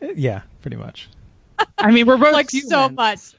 [0.00, 1.08] yeah, pretty much.
[1.78, 3.34] I mean, we're both Like so much.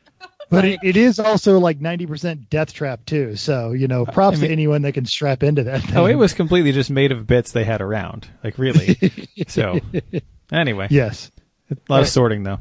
[0.54, 3.36] But it, it is also like 90% death trap too.
[3.36, 5.98] So, you know, props I mean- to anyone that can strap into that thing.
[5.98, 8.28] Oh, it was completely just made of bits they had around.
[8.44, 8.98] Like really.
[9.48, 9.80] so
[10.52, 11.32] anyway, Yes.
[11.72, 12.60] a lot of sorting though.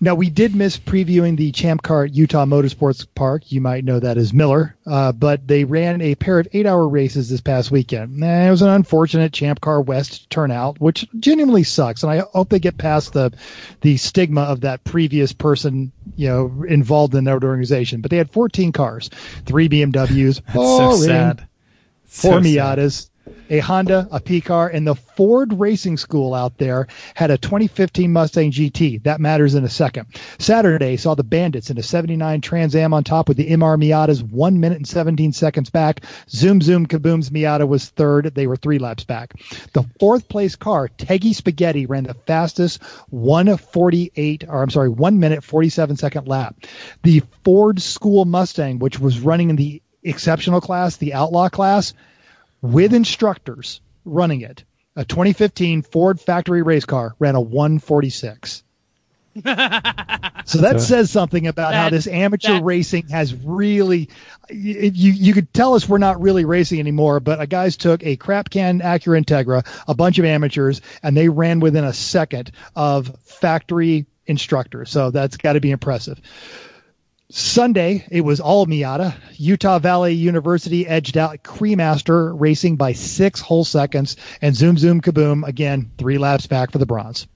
[0.00, 3.50] Now we did miss previewing the Champ Car at Utah Motorsports Park.
[3.50, 7.28] You might know that as Miller, uh, but they ran a pair of eight-hour races
[7.28, 8.22] this past weekend.
[8.22, 12.04] And it was an unfortunate Champ Car West turnout, which genuinely sucks.
[12.04, 13.32] And I hope they get past the
[13.80, 18.00] the stigma of that previous person, you know, involved in that organization.
[18.00, 19.10] But they had 14 cars,
[19.46, 21.48] three BMWs, so sad.
[22.04, 22.40] four So.
[22.40, 23.07] Miatas,
[23.50, 28.12] a Honda, a P car, and the Ford Racing School out there had a 2015
[28.12, 29.02] Mustang GT.
[29.04, 30.06] That matters in a second.
[30.38, 34.22] Saturday saw the Bandits in a 79 Trans Am on top with the MR Miatas,
[34.22, 36.04] one minute and 17 seconds back.
[36.28, 38.34] Zoom Zoom Kaboom's Miata was third.
[38.34, 39.34] They were three laps back.
[39.72, 45.44] The fourth place car, Teggy Spaghetti, ran the fastest 148, or I'm sorry, one minute
[45.44, 46.56] 47 second lap.
[47.02, 51.94] The Ford School Mustang, which was running in the exceptional class, the outlaw class,
[52.62, 54.64] with instructors running it.
[54.96, 58.64] A 2015 Ford factory race car ran a 146.
[59.36, 64.08] so that So- says something about how this amateur that- racing has really
[64.50, 68.04] you you you could tell us we're not really racing anymore but a guys took
[68.04, 72.50] a crap can Acura Integra a bunch of amateurs and they ran within a second
[72.74, 76.20] of factory instructors so that's got to be impressive
[77.30, 79.14] Sunday, it was all Miata.
[79.36, 85.46] Utah Valley University edged out Cremaster Racing by six whole seconds, and Zoom Zoom Kaboom
[85.46, 87.26] again three laps back for the bronze.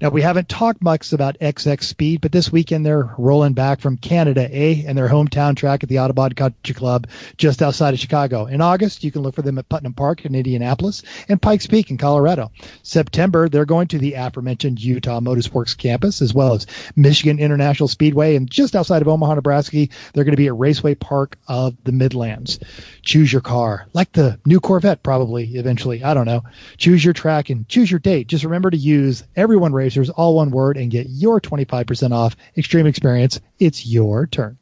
[0.00, 3.96] Now, we haven't talked much about XX Speed, but this weekend they're rolling back from
[3.96, 8.00] Canada eh, A and their hometown track at the Autobahn Country Club just outside of
[8.00, 8.46] Chicago.
[8.46, 11.90] In August, you can look for them at Putnam Park in Indianapolis and Pikes Peak
[11.90, 12.50] in Colorado.
[12.82, 18.36] September, they're going to the aforementioned Utah Motorsports campus as well as Michigan International Speedway.
[18.36, 21.92] And just outside of Omaha, Nebraska, they're going to be at Raceway Park of the
[21.92, 22.58] Midlands.
[23.02, 26.02] Choose your car, like the new Corvette, probably eventually.
[26.02, 26.44] I don't know.
[26.78, 28.28] Choose your track and choose your date.
[28.28, 32.86] Just remember to use everyone Racers, all one word, and get your 25% off Extreme
[32.86, 33.40] Experience.
[33.58, 34.56] It's your turn.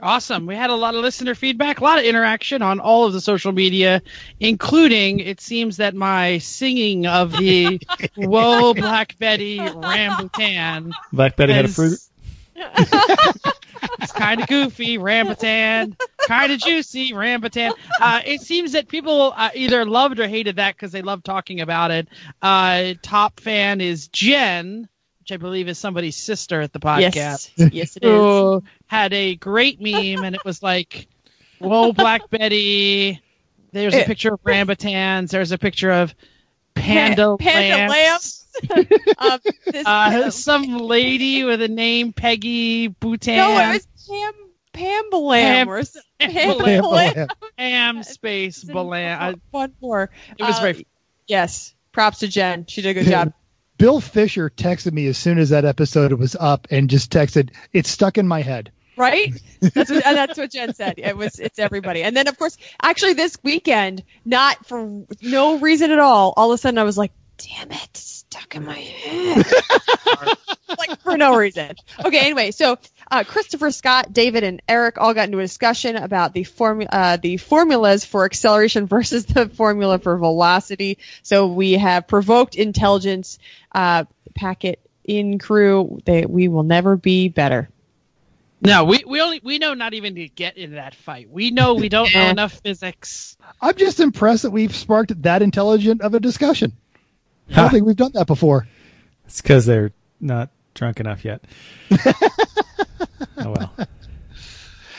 [0.00, 0.46] Awesome.
[0.46, 3.20] We had a lot of listener feedback, a lot of interaction on all of the
[3.20, 4.02] social media,
[4.40, 7.80] including it seems that my singing of the
[8.16, 10.92] Whoa Black Betty Rambutan.
[11.12, 11.98] Black Betty had a fruit.
[14.00, 17.72] it's kind of goofy, Rambutan, kind of juicy, Rambutan.
[18.00, 21.60] Uh, it seems that people uh, either loved or hated that because they love talking
[21.60, 22.08] about it.
[22.42, 24.88] Uh, top fan is Jen,
[25.20, 27.50] which I believe is somebody's sister at the podcast.
[27.56, 28.62] Yes, yes, it is.
[28.86, 31.08] Had a great meme, and it was like,
[31.58, 33.20] "Whoa, Black Betty."
[33.72, 35.30] There's a picture of Rambutans.
[35.30, 36.14] There's a picture of
[36.74, 38.45] panda, Panda lamps.
[39.18, 43.36] Um, this, Uh, some lady with a name Peggy Boutan.
[43.36, 44.32] no, it was Pam
[44.72, 47.28] Pambalam Pam- or some- Pam- Pambalam.
[47.58, 49.18] Ham space Balan.
[49.20, 50.10] I- One more.
[50.38, 50.86] It was Uh, very.
[51.26, 51.74] Yes.
[51.92, 52.66] Props to Jen.
[52.66, 53.32] She did a good job.
[53.78, 57.90] Bill Fisher texted me as soon as that episode was up and just texted, "It's
[57.90, 59.32] stuck in my head." Right?
[59.60, 60.94] That's what, and that's what Jen said.
[60.96, 62.02] It was it's everybody.
[62.02, 66.54] And then of course, actually this weekend, not for no reason at all, all of
[66.54, 69.46] a sudden I was like, damn it, it's stuck in my head.
[70.78, 71.74] like for no reason.
[72.04, 72.78] Okay, anyway, so
[73.10, 77.16] uh, Christopher Scott, David, and Eric all got into a discussion about the formu- uh,
[77.16, 80.98] the formulas for acceleration versus the formula for velocity.
[81.22, 83.38] So we have provoked intelligence,
[83.72, 86.00] uh, packet in crew.
[86.04, 87.68] They, we will never be better.
[88.60, 91.30] No, we, we only we know not even to get in that fight.
[91.30, 93.36] We know we don't know enough physics.
[93.60, 96.72] I'm just impressed that we've sparked that intelligent of a discussion.
[97.50, 98.66] I don't think we've done that before.
[99.26, 101.44] It's because they're not drunk enough yet.
[103.38, 103.72] oh well.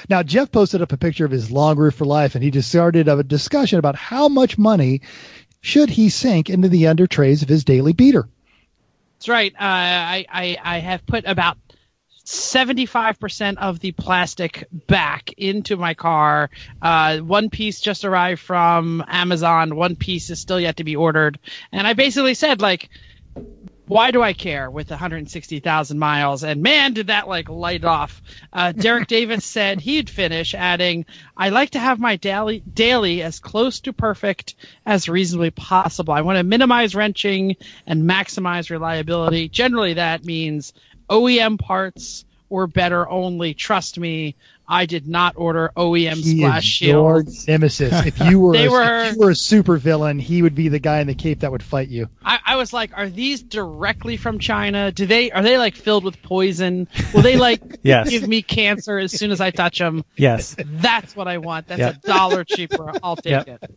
[0.10, 2.70] Now, Jeff posted up a picture of his long roof for life, and he just
[2.70, 5.02] started a discussion about how much money
[5.60, 8.28] should he sink into the under trays of his daily beater.
[9.18, 9.54] That's right.
[9.54, 11.58] Uh, I, I I have put about
[12.28, 16.50] seventy five percent of the plastic back into my car.
[16.82, 19.76] Uh, one piece just arrived from Amazon.
[19.76, 21.40] One piece is still yet to be ordered.
[21.72, 22.90] And I basically said like.
[23.86, 26.44] Why do I care with 160,000 miles?
[26.44, 28.22] And man, did that like light off.
[28.52, 31.06] Uh, Derek Davis said he'd finish, adding,
[31.38, 36.14] I like to have my daily, daily as close to perfect as reasonably possible.
[36.14, 39.48] I want to minimize wrenching and maximize reliability.
[39.48, 40.74] Generally, that means
[41.10, 43.54] OEM parts or better only.
[43.54, 44.36] Trust me,
[44.70, 47.94] I did not order OEM He splash is your nemesis.
[48.06, 50.70] If you were They a, were- if you were a super villain, he would be
[50.70, 52.08] the guy in the cape that would fight you.
[52.24, 54.92] I, I was like, are these directly from China?
[54.94, 56.88] Do they are they like filled with poison?
[57.14, 58.10] Will they like Yes.
[58.10, 60.06] give me cancer as soon as I touch them?
[60.16, 60.56] Yes.
[60.58, 61.68] That's what I want.
[61.68, 61.96] That's Yep.
[62.04, 62.92] a dollar cheaper.
[63.04, 63.48] I'll take Yep.
[63.64, 63.76] it.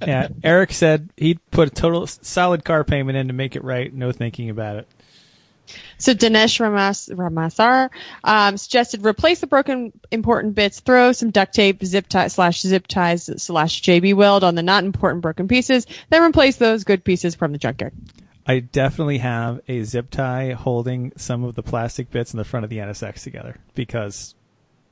[0.00, 0.28] Yeah.
[0.44, 3.92] Eric said he'd put a total solid car payment in to make it right.
[3.92, 4.88] No thinking about it.
[5.98, 7.90] So Dinesh Ramas, Ramasar
[8.24, 12.86] um, suggested replace the broken important bits, throw some duct tape, zip tie slash zip
[12.86, 17.34] ties slash JB weld on the not important broken pieces, then replace those good pieces
[17.34, 17.92] from the junkyard.
[18.46, 22.64] I definitely have a zip tie holding some of the plastic bits in the front
[22.64, 24.34] of the NSX together because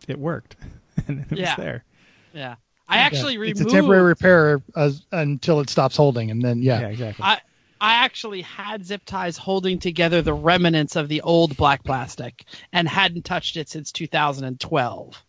[0.06, 0.54] it worked
[1.08, 1.50] and it Yeah.
[1.56, 1.84] was there.
[2.32, 2.54] Yeah.
[2.88, 3.60] I actually Yeah, removed.
[3.60, 6.80] It's a temporary repair uh, until it stops holding, and then yeah.
[6.80, 7.24] Yeah, exactly.
[7.24, 7.40] I
[7.80, 12.88] I actually had zip ties holding together the remnants of the old black plastic and
[12.88, 15.22] hadn't touched it since 2012.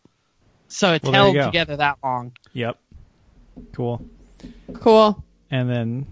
[0.67, 2.33] So it's Well, held together that long.
[2.53, 2.77] yep.
[3.73, 4.05] Cool.
[4.73, 5.23] Cool.
[5.49, 6.05] And then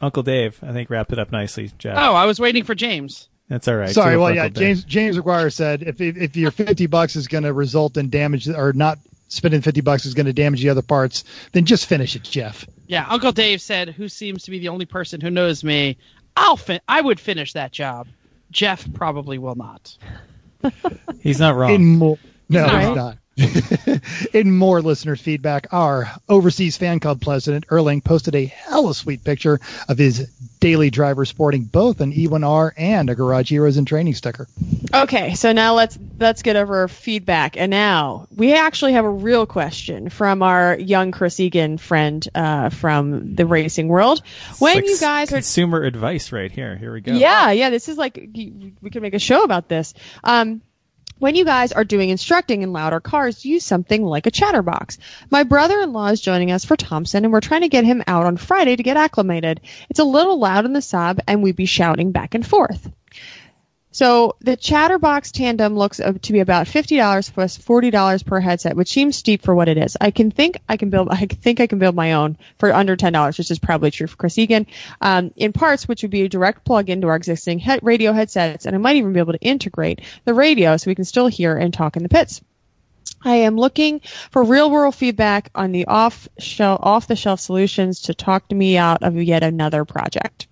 [0.00, 1.96] Uncle Dave, I think, wrapped it up nicely, Jeff.
[1.98, 3.28] Oh, I was waiting for James.
[3.48, 3.90] That's all right.
[3.90, 4.54] Sorry, well, for yeah, Dave.
[4.54, 8.08] James James McGuire said if if, if your fifty bucks is going to result in
[8.08, 8.98] damage or not
[9.30, 12.66] spending fifty bucks is going to damage the other parts, then just finish it, Jeff.
[12.86, 15.96] Yeah, Uncle Dave said, "Who seems to be the only person who knows me?
[16.36, 18.08] I'll fin- I would finish that job.
[18.50, 19.96] Jeff probably will not."
[21.20, 21.74] He's not wrong.
[21.74, 22.18] In more,
[22.50, 23.16] no, he's it's not.
[24.32, 29.60] In more listener feedback, our overseas fan club president Erling posted a hella sweet picture
[29.88, 30.28] of his
[30.60, 34.46] daily driver sporting both an E1R and a Garage Heroes and Training sticker.
[34.92, 37.56] Okay, so now let's let's get over our feedback.
[37.56, 42.68] And now we actually have a real question from our young Chris Egan friend uh,
[42.68, 44.22] from the racing world.
[44.58, 46.76] When Like you guys are consumer advice right here.
[46.76, 47.12] Here we go.
[47.12, 47.70] Yeah, yeah.
[47.70, 49.94] This is like we could make a show about this.
[50.22, 50.62] Um,
[51.20, 54.98] when you guys are doing instructing in louder cars, use something like a chatterbox.
[55.30, 58.38] My brother-in-law is joining us for Thompson, and we're trying to get him out on
[58.38, 59.60] Friday to get acclimated.
[59.90, 62.90] It's a little loud in the sub, and we'd be shouting back and forth.
[63.92, 68.76] So the Chatterbox Tandem looks to be about fifty dollars plus forty dollars per headset,
[68.76, 69.96] which seems steep for what it is.
[70.00, 71.08] I can think I can build.
[71.10, 74.06] I think I can build my own for under ten dollars, which is probably true
[74.06, 74.68] for Chris Egan.
[75.00, 78.76] Um, in parts, which would be a direct plug into our existing radio headsets, and
[78.76, 81.74] I might even be able to integrate the radio so we can still hear and
[81.74, 82.40] talk in the pits.
[83.22, 88.02] I am looking for real world feedback on the off shelf off the shelf solutions
[88.02, 90.46] to talk to me out of yet another project.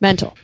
[0.00, 0.36] Mental.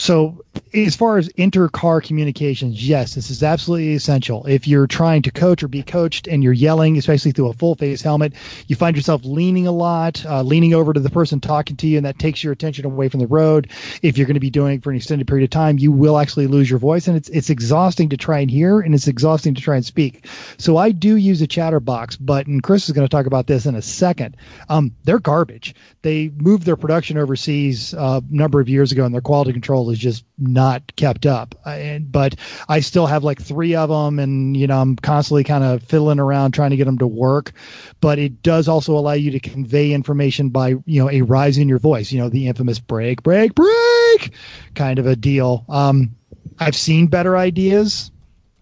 [0.00, 4.46] So, as far as inter-car communications, yes, this is absolutely essential.
[4.46, 8.00] If you're trying to coach or be coached and you're yelling, especially through a full-face
[8.00, 8.32] helmet,
[8.66, 11.98] you find yourself leaning a lot, uh, leaning over to the person talking to you,
[11.98, 13.68] and that takes your attention away from the road.
[14.00, 16.16] If you're going to be doing it for an extended period of time, you will
[16.18, 19.54] actually lose your voice, and it's it's exhausting to try and hear, and it's exhausting
[19.56, 20.26] to try and speak.
[20.56, 23.66] So I do use a chatterbox, but and Chris is going to talk about this
[23.66, 24.36] in a second.
[24.70, 25.74] Um, they're garbage.
[26.00, 29.89] They moved their production overseas uh, a number of years ago, and their quality control
[29.90, 31.54] is just not kept up.
[31.64, 32.36] But
[32.68, 36.18] I still have like three of them, and you know I'm constantly kind of fiddling
[36.18, 37.52] around trying to get them to work.
[38.00, 41.68] But it does also allow you to convey information by you know a rise in
[41.68, 42.12] your voice.
[42.12, 44.32] You know the infamous brake, brake, brake
[44.74, 45.64] kind of a deal.
[45.68, 46.16] Um,
[46.58, 48.10] I've seen better ideas.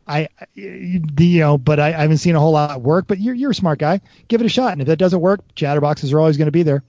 [0.06, 1.00] I, you
[1.40, 3.06] know, but I, I haven't seen a whole lot work.
[3.06, 4.00] But you're you're a smart guy.
[4.28, 6.62] Give it a shot, and if that doesn't work, chatterboxes are always going to be
[6.62, 6.82] there.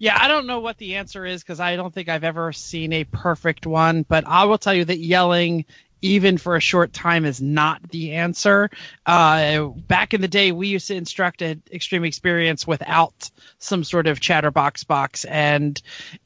[0.00, 2.94] Yeah, I don't know what the answer is because I don't think I've ever seen
[2.94, 5.66] a perfect one, but I will tell you that yelling
[6.00, 8.70] even for a short time is not the answer.
[9.04, 14.06] Uh, back in the day, we used to instruct at Extreme Experience without some sort
[14.06, 15.80] of chatterbox box, and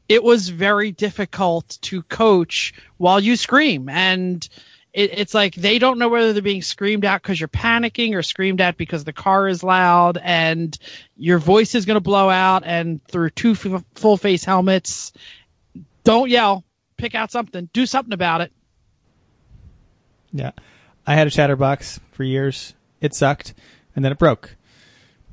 [0.08, 3.88] it was very difficult to coach while you scream.
[3.88, 4.48] And
[4.94, 8.22] it, it's like they don't know whether they're being screamed at because you're panicking or
[8.22, 10.78] screamed at because the car is loud and
[11.16, 12.62] your voice is going to blow out.
[12.64, 15.12] And through two f- full face helmets,
[16.04, 16.64] don't yell.
[16.96, 17.68] Pick out something.
[17.72, 18.52] Do something about it.
[20.32, 20.52] Yeah.
[21.06, 22.74] I had a chatterbox for years.
[23.00, 23.52] It sucked,
[23.94, 24.56] and then it broke.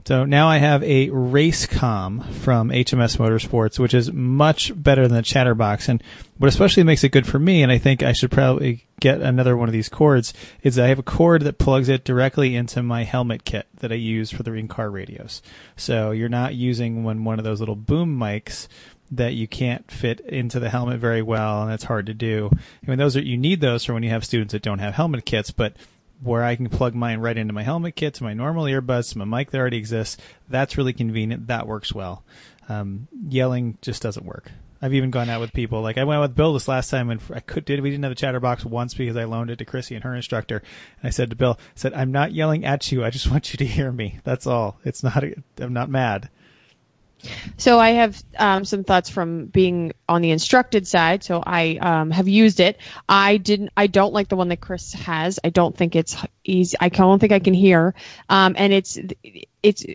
[0.05, 5.21] So now I have a Racecom from HMS Motorsports, which is much better than the
[5.21, 5.87] Chatterbox.
[5.87, 6.01] And
[6.37, 9.55] what especially makes it good for me, and I think I should probably get another
[9.55, 10.33] one of these cords,
[10.63, 13.95] is I have a cord that plugs it directly into my helmet kit that I
[13.95, 15.43] use for the in-car radios.
[15.75, 18.67] So you're not using one one of those little boom mics
[19.11, 22.49] that you can't fit into the helmet very well, and it's hard to do.
[22.53, 24.95] I mean, those are you need those for when you have students that don't have
[24.95, 25.75] helmet kits, but
[26.21, 29.17] where I can plug mine right into my helmet kit, to my normal earbuds, to
[29.17, 30.17] my mic that already exists.
[30.47, 31.47] That's really convenient.
[31.47, 32.23] That works well.
[32.69, 34.51] Um, yelling just doesn't work.
[34.81, 37.11] I've even gone out with people like I went out with Bill this last time
[37.11, 39.65] and I could did we didn't have a chatterbox once because I loaned it to
[39.65, 40.63] Chrissy and her instructor
[41.01, 43.53] and I said to Bill I said I'm not yelling at you I just want
[43.53, 45.23] you to hear me that's all it's not
[45.59, 46.31] I'm not mad
[47.57, 51.23] So I have um, some thoughts from being on the instructed side.
[51.23, 52.77] So I um, have used it.
[53.07, 53.71] I didn't.
[53.75, 55.39] I don't like the one that Chris has.
[55.43, 56.77] I don't think it's easy.
[56.79, 57.93] I don't think I can hear.
[58.29, 58.97] Um, and it's
[59.63, 59.85] it's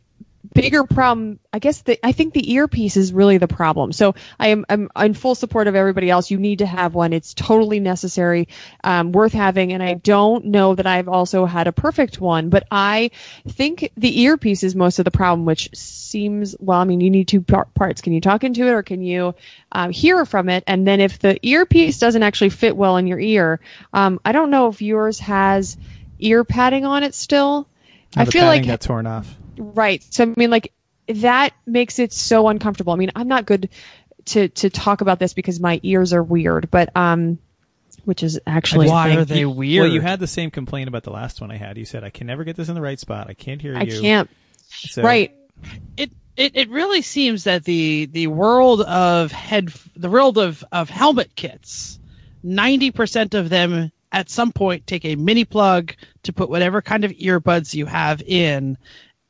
[0.56, 1.38] bigger problem.
[1.52, 3.92] I guess the, I think the earpiece is really the problem.
[3.92, 6.30] So I am I'm in full support of everybody else.
[6.30, 7.12] You need to have one.
[7.12, 8.48] It's totally necessary,
[8.82, 9.72] um, worth having.
[9.72, 13.10] And I don't know that I've also had a perfect one, but I
[13.48, 16.80] think the earpiece is most of the problem, which seems well.
[16.80, 18.00] I mean, you need two par- parts.
[18.00, 19.34] Can you talk into it, or can you
[19.72, 20.64] um, hear from it?
[20.66, 23.60] And then if the earpiece doesn't actually fit well in your ear,
[23.92, 25.76] um, I don't know if yours has
[26.18, 27.68] ear padding on it still.
[28.16, 30.02] I feel like got torn off Right.
[30.10, 30.72] So I mean, like
[31.08, 32.92] that makes it so uncomfortable.
[32.92, 33.68] I mean, I'm not good
[34.26, 37.38] to to talk about this because my ears are weird, but um,
[38.04, 39.84] which is actually Why are they weird?
[39.84, 41.76] Well, you had the same complaint about the last one I had.
[41.78, 43.28] You said I can never get this in the right spot.
[43.28, 44.00] I can't hear I you.
[44.00, 44.30] can't.
[44.68, 45.32] So, Right.
[45.96, 50.90] it, it it really seems that the the world of head the world of of
[50.90, 51.98] helmet kits,
[52.42, 57.04] ninety percent of them at some point take a mini plug to put whatever kind
[57.04, 58.78] of earbuds you have in.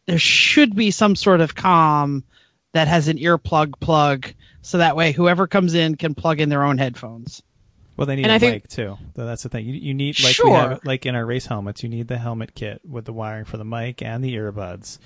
[0.07, 2.24] There should be some sort of com
[2.72, 4.32] that has an earplug plug,
[4.62, 7.42] so that way whoever comes in can plug in their own headphones.
[7.96, 8.98] Well, they need And a I think- mic too.
[9.16, 9.64] So that's the thing.
[9.64, 11.82] You, you need like we have like in our race helmets.
[11.82, 14.98] You need the helmet kit with the wiring for the mic and the earbuds,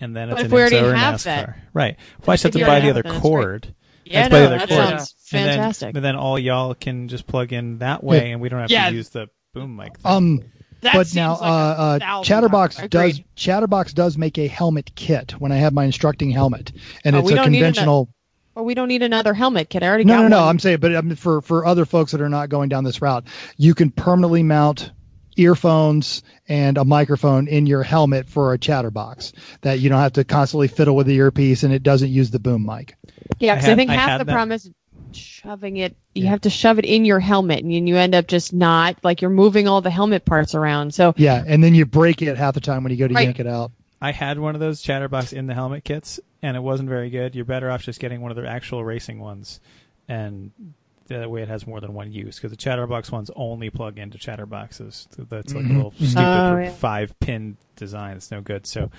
[0.00, 1.24] and then it's But an if we already have NASCAR.
[1.24, 1.96] that- Right.
[2.20, 3.22] Well, I just have to buy the other it, then it's great.
[3.22, 3.74] cord.
[4.04, 4.88] Yeah, That's the no, other that cord.
[4.88, 5.94] sounds And then- fantastic.
[5.94, 8.32] But then all y'all can just plug in that way, Yeah.
[8.32, 8.90] and we don't have Yeah.
[8.90, 9.96] to use the boom mic.
[9.98, 10.12] Thing.
[10.12, 10.40] Um,
[10.82, 12.88] That but now like uh, uh, Chatterbox dollars.
[12.90, 13.24] does Agreed.
[13.36, 16.72] Chatterbox does make a helmet kit when I have my instructing helmet,
[17.04, 18.08] and Oh, it's a don't conventional.
[18.54, 19.82] Well, we don't need another helmet kit.
[19.82, 20.40] I already No, got no, no.
[20.40, 20.48] one.
[20.48, 23.24] I'm saying, but um, for for other folks that are not going down this route,
[23.56, 24.90] you can permanently mount
[25.36, 30.24] earphones and a microphone in your helmet for a chatterbox that you don't have to
[30.24, 32.96] constantly fiddle with the earpiece and it doesn't use the boom mic.
[33.38, 34.32] Yeah, I because I, had- think I half had the that.
[34.32, 34.70] problem is
[35.16, 35.96] shoving it.
[36.14, 36.30] You Yeah.
[36.30, 39.30] have to shove it in your helmet, and you end up just not like you're
[39.30, 40.94] moving all the helmet parts around.
[40.94, 43.24] So Yeah, and then you break it half the time when you go to Right.
[43.24, 43.72] yank it out.
[44.00, 47.34] I had one of those Chatterbox in the helmet kits, and it wasn't very good.
[47.34, 49.60] You're better off just getting one of their actual racing ones,
[50.08, 50.50] and
[51.08, 52.36] that way it has more than one use.
[52.36, 55.08] Because the Chatterbox ones only plug into Chatterboxes.
[55.14, 55.70] So That's like Mhm.
[55.70, 56.70] a little stupid Oh, yeah.
[56.70, 58.16] five pin design.
[58.16, 58.66] It's no good.
[58.66, 58.90] So,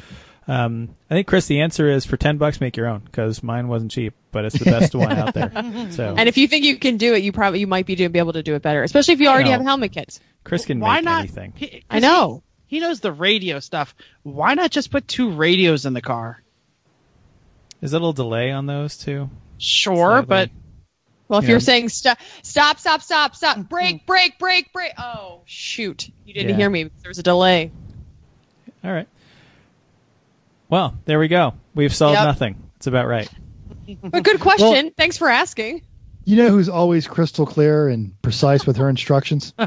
[0.47, 2.99] um, I think Chris, the answer is for ten bucks, make your own.
[2.99, 5.51] Because mine wasn't cheap, but it's the best one out there.
[5.91, 8.11] So And if you think you can do it, you probably you might be doing
[8.11, 9.51] be able to do it better, especially if you already know.
[9.57, 10.19] have helmet kits.
[10.43, 11.19] Chris can Why make not?
[11.19, 11.53] anything.
[11.55, 12.43] He- I know.
[12.65, 13.93] He, he knows the radio stuff.
[14.23, 16.41] Why not just put two radios in the car?
[17.81, 19.29] Is there a little delay on those too?
[19.57, 20.51] Sure, Slightly.
[21.27, 21.51] Well, if Yeah.
[21.51, 24.91] you're saying stop, stop, stop, stop, stop, break, break, break, break.
[24.97, 26.55] Oh shoot, you didn't Yeah.
[26.55, 26.83] hear me.
[26.85, 27.71] because There was a delay.
[28.83, 29.07] All right.
[30.71, 31.53] Well, there we go.
[31.75, 32.23] We've solved Yep.
[32.23, 32.63] nothing.
[32.77, 33.29] It's about right.
[34.01, 34.91] But good question.
[34.97, 35.81] Thanks for asking.
[36.23, 39.53] You know who's always crystal clear and precise with her instructions?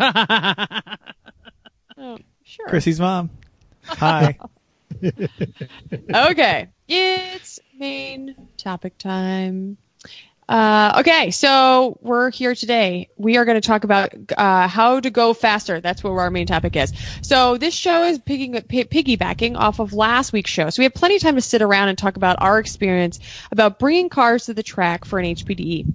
[1.97, 2.67] Oh, sure.
[2.69, 3.31] Chrissy's mom.
[3.87, 4.37] Hi.
[6.13, 9.79] okay, it's main topic time.
[10.49, 13.09] Uh, okay, so we're here today.
[13.17, 15.81] We are going to talk about uh, how to go faster.
[15.81, 16.93] That's what our main topic is.
[17.23, 20.69] So this show is picking, p- piggybacking off of last week's show.
[20.69, 23.21] So we have plenty of time to sit around and talk about our experience
[23.51, 25.93] about bringing cars to the track for an HPDE.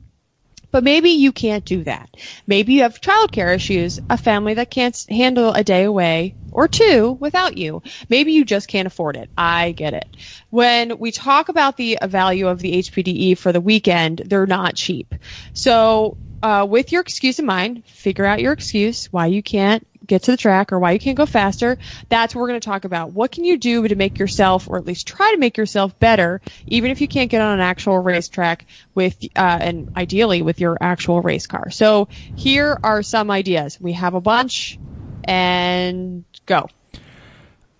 [0.71, 2.09] But maybe you can't do that.
[2.47, 7.17] Maybe you have childcare issues, a family that can't handle a day away or two
[7.19, 7.81] without you.
[8.09, 9.29] Maybe you just can't afford it.
[9.37, 10.17] I get it.
[10.49, 15.13] When we talk about the value of the HPDE for the weekend, they're not cheap.
[15.53, 20.23] So, uh, with your excuse in mind, figure out your excuse why you can't get
[20.23, 21.77] to the track or why you can't go faster.
[22.09, 23.11] That's what we're going to talk about.
[23.11, 26.41] What can you do to make yourself, or at least try to make yourself better,
[26.65, 28.65] even if you can't get on an actual racetrack
[28.95, 31.69] with, uh, and ideally with your actual race car.
[31.69, 33.79] So here are some ideas.
[33.79, 34.79] We have a bunch,
[35.23, 36.67] and go.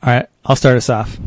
[0.02, 1.18] All right, I'll start us off.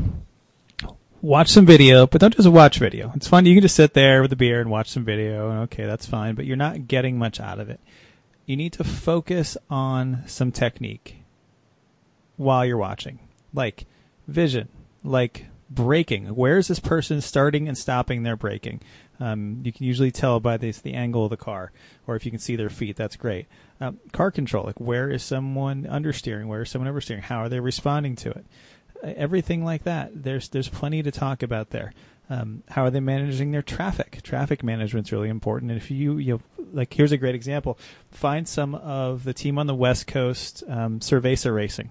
[1.22, 3.12] Watch some video, but don't just watch video.
[3.14, 3.46] It's fun.
[3.46, 6.04] You can just sit there with a beer and watch some video, and okay, that's
[6.04, 7.78] fine, but you're not getting much out of it.
[8.44, 11.22] You need to focus on some technique
[12.36, 13.20] while you're watching,
[13.54, 13.86] like
[14.26, 14.66] vision,
[15.04, 16.26] like braking.
[16.26, 18.80] Where is this person starting and stopping their braking?
[19.20, 21.70] Um, you can usually tell by this, the angle of the car,
[22.08, 23.46] or if you can see their feet, that's great.
[23.80, 26.46] Um, car control, like where is someone understeering?
[26.46, 27.20] Where is someone oversteering?
[27.20, 28.44] How are they responding to it?
[29.02, 30.22] Everything like that.
[30.22, 31.92] There's there's plenty to talk about there.
[32.30, 34.20] Um, how are they managing their traffic?
[34.22, 35.72] Traffic management's really important.
[35.72, 37.78] And if you you know, like, here's a great example.
[38.10, 41.90] Find some of the team on the West Coast, um, Cerveza Racing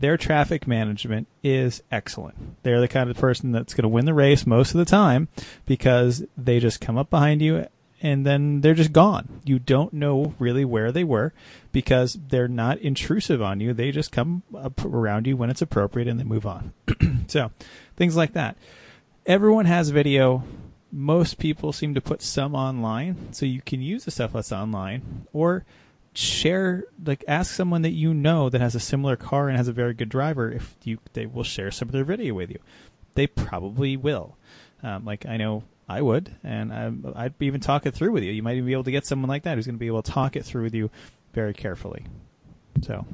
[0.00, 2.62] their traffic management is excellent.
[2.62, 5.28] They're the kind of person that's going to win the race most of the time
[5.66, 7.66] because they just come up behind you
[8.00, 9.40] and then they're just gone.
[9.44, 11.32] You don't know really where they were
[11.72, 13.72] because they're not intrusive on you.
[13.72, 14.42] They just come
[14.84, 16.72] around you when it's appropriate and they move on.
[17.26, 17.50] so,
[17.96, 18.56] things like that.
[19.26, 20.44] Everyone has video.
[20.90, 25.26] Most people seem to put some online, so you can use the stuff that's online
[25.32, 25.66] or
[26.14, 29.72] share like ask someone that you know that has a similar car and has a
[29.72, 32.58] very good driver if you they will share some of their video with you
[33.14, 34.36] they probably will
[34.82, 38.32] um, like i know i would and i i'd even talk it through with you
[38.32, 40.02] you might even be able to get someone like that who's going to be able
[40.02, 40.90] to talk it through with you
[41.32, 42.04] very carefully
[42.82, 43.04] so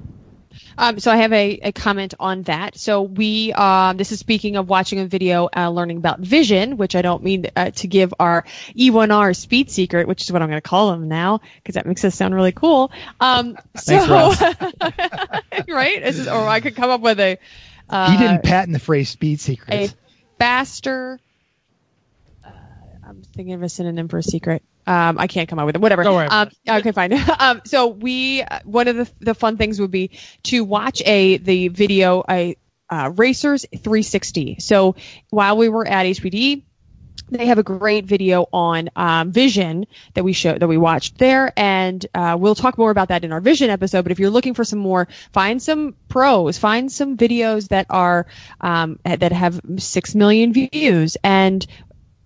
[0.79, 2.77] Um, so I have a, a comment on that.
[2.77, 6.95] So we, um, this is speaking of watching a video, uh, learning about vision, which
[6.95, 8.45] I don't mean uh, to give our
[8.77, 12.05] E1R speed secret, which is what I'm going to call them now, because that makes
[12.05, 12.93] us sound really cool.
[13.21, 14.41] Um, so, Thanks, Ross.
[15.69, 16.03] right?
[16.03, 17.39] Is, or I could come up with a,
[17.89, 19.91] uh, he didn't patent the phrase speed a
[20.39, 21.21] faster.
[23.15, 24.63] I'm thinking of a synonym for a secret.
[24.87, 25.81] Um, I can't come up with it.
[25.81, 26.05] Whatever.
[26.05, 27.13] Um, okay, fine.
[27.39, 30.11] um, so we one of the the fun things would be
[30.45, 32.57] to watch a the video a
[32.91, 34.57] uh, Racers 360.
[34.61, 34.97] So
[35.31, 36.63] while we were at HPD,
[37.31, 41.53] they have a great video on um, vision that we show that we watched there,
[41.57, 44.03] and uh, we'll talk more about that in our vision episode.
[44.03, 48.27] But if you're looking for some more, find some pros, find some videos that are
[48.61, 51.67] um, that have six million views, and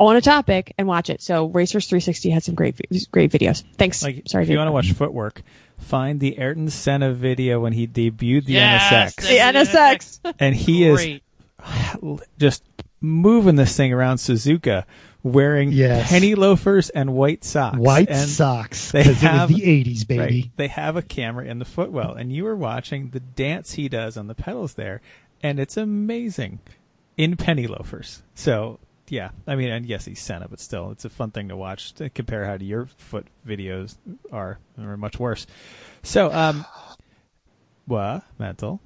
[0.00, 1.20] on a topic and watch it.
[1.22, 2.80] So Racers 360 had some great
[3.10, 3.64] great videos.
[3.76, 4.02] Thanks.
[4.02, 5.42] Like, Sorry, if you want to watch footwork,
[5.78, 10.34] find the Ayrton Senna video when he debuted the Yes, NSX, the NSX.
[10.38, 11.20] and he is
[12.38, 12.62] just
[13.00, 14.84] moving this thing around Suzuka,
[15.22, 16.08] wearing Yes.
[16.10, 17.78] penny loafers and white socks.
[17.78, 18.90] White and socks.
[18.92, 20.20] they 'cause have- it was the 80s, baby.
[20.20, 20.50] Right.
[20.56, 24.16] They have a camera in the footwell, and you are watching the dance he does
[24.16, 25.00] on the pedals there,
[25.42, 26.58] and it's amazing
[27.16, 28.22] in penny loafers.
[28.34, 28.78] So
[29.10, 31.92] yeah, I mean, and yes, he's Senna, but still, it's a fun thing to watch
[31.94, 33.96] to compare how to your foot videos
[34.32, 35.46] are, are much worse.
[36.02, 36.64] So, um,
[37.86, 38.80] what mental?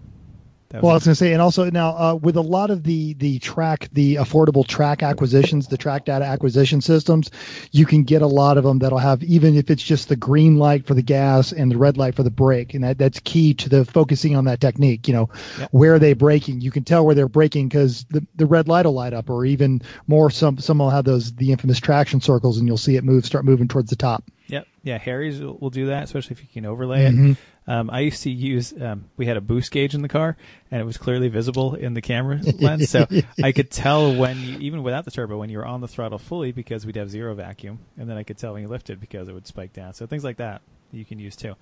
[0.73, 2.71] That Well, I was was- going to say, and also now uh, with a lot
[2.71, 7.31] of the the track, the affordable track acquisitions, the track data acquisition systems,
[7.73, 10.57] you can get a lot of them that'll have even if it's just the green
[10.57, 13.53] light for the gas and the red light for the brake, and that that's key
[13.55, 15.07] to the focusing on that technique.
[15.09, 15.69] You know, Yep.
[15.73, 16.63] where are they braking?
[16.63, 19.45] You can tell where they're braking because the the red light will light up, or
[19.45, 23.05] even more, some some will have those the infamous traction circles, and you'll see it
[23.05, 24.25] move, start moving towards the top.
[24.49, 24.67] Yep.
[24.85, 27.37] Yeah, Harry's will, will do that, especially if you can overlay it.
[27.67, 30.37] Um, I used to use, um, we had a boost gauge in the car
[30.71, 32.91] and it was clearly visible in the camera lens.
[32.91, 33.07] So
[33.43, 36.19] I could tell when you, even without the turbo, when you were on the throttle
[36.19, 37.79] fully because we'd have zero vacuum.
[37.97, 39.95] And then I could tell when you lifted because it would spike down.
[39.95, 41.55] So things like that you can use too.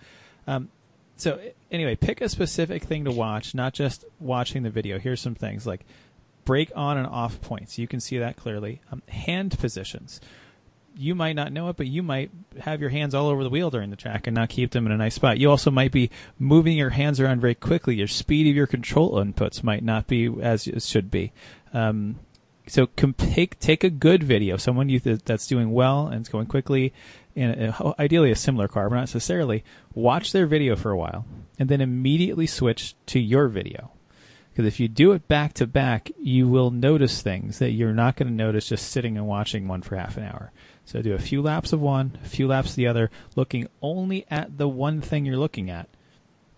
[0.46, 0.70] Um,
[1.16, 1.38] so
[1.70, 4.98] anyway, pick a specific thing to watch, not just watching the video.
[4.98, 5.84] Here's some things like
[6.46, 7.78] brake on and off points.
[7.78, 8.80] You can see that clearly.
[8.90, 10.20] Um, hand positions
[10.96, 12.30] you might not know it, but you might
[12.60, 14.92] have your hands all over the wheel during the track and not keep them in
[14.92, 15.38] a nice spot.
[15.38, 17.96] You also might be moving your hands around very quickly.
[17.96, 21.32] Your speed of your control inputs might not be as it should be.
[21.72, 22.18] Um,
[22.66, 26.46] so take take a good video, someone you th- that's doing well and it's going
[26.46, 26.92] quickly,
[27.34, 29.64] in a, ideally a similar car, but not necessarily.
[29.94, 31.24] Watch their video for a while,
[31.58, 33.90] and then immediately switch to your video.
[34.50, 38.16] Because if you do it back to back, you will notice things that you're not
[38.16, 40.52] going to notice just sitting and watching one for half an hour.
[40.90, 44.26] So do a few laps of one, a few laps of the other, looking only
[44.28, 45.88] at the one thing you're looking at.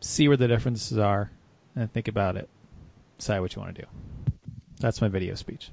[0.01, 1.30] See where the differences are,
[1.76, 2.49] and think about it.
[3.18, 3.89] Decide what you want to do.
[4.80, 5.68] That's my video speech.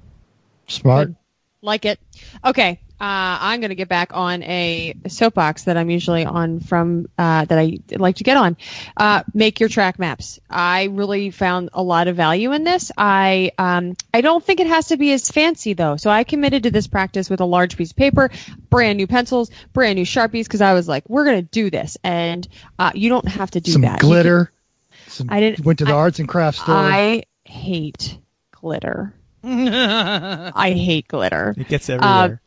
[0.68, 1.08] Smart.
[1.08, 1.16] Good.
[1.62, 2.00] Like it.
[2.44, 2.82] Okay.
[3.00, 7.46] Uh, I'm going to get back on a soapbox that I'm usually on from uh,
[7.46, 8.58] that I like to get on.
[8.94, 10.38] Uh, make your track maps.
[10.50, 12.92] I really found a lot of value in this.
[12.98, 15.96] I um, I don't think it has to be as fancy though.
[15.96, 18.30] So I committed to this practice with a large piece of paper,
[18.68, 21.96] brand new pencils, brand new sharpies because I was like, we're going to do this,
[22.04, 22.46] and
[22.78, 23.94] uh, you don't have to do Some that.
[23.94, 24.52] You can- glitter.
[25.28, 26.74] I didn't- went to the I- arts and crafts store.
[26.74, 28.18] I hate
[28.52, 29.14] glitter.
[29.42, 31.54] I hate glitter.
[31.56, 32.42] It gets everywhere.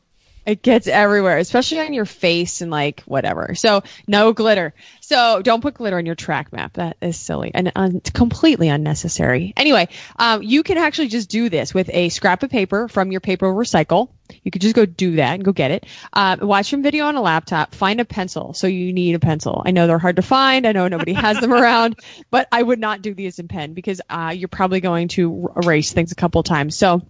[0.45, 3.55] It gets everywhere, especially on your face and like whatever.
[3.55, 4.73] So no glitter.
[4.99, 6.73] So don't put glitter on your track map.
[6.73, 9.53] That is silly and un- completely unnecessary.
[9.55, 9.87] Anyway,
[10.17, 13.47] um, you can actually just do this with a scrap of paper from your paper
[13.47, 14.09] recycle.
[14.43, 15.85] You could just go do that and go get it.
[16.11, 17.73] Uh, watch some video on a laptop.
[17.75, 18.53] Find a pencil.
[18.53, 19.61] So you need a pencil.
[19.65, 20.65] I know they're hard to find.
[20.65, 21.99] I know nobody has them around,
[22.31, 25.93] but I would not do these in pen because uh, you're probably going to erase
[25.93, 26.75] things a couple times.
[26.75, 27.01] So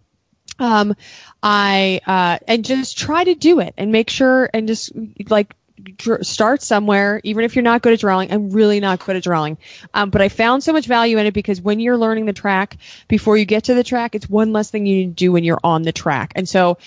[0.60, 0.96] um
[1.42, 4.92] i uh and just try to do it and make sure and just
[5.30, 5.56] like
[5.98, 8.32] dr- start somewhere even if you're not good at drawing.
[8.32, 9.58] I'm really not good at drawing.
[9.94, 12.78] Um, but i found so much value in it because when you're learning the track
[13.08, 15.44] before you get to the track it's one less thing you need to do when
[15.44, 16.34] you're on the track.
[16.36, 16.78] And so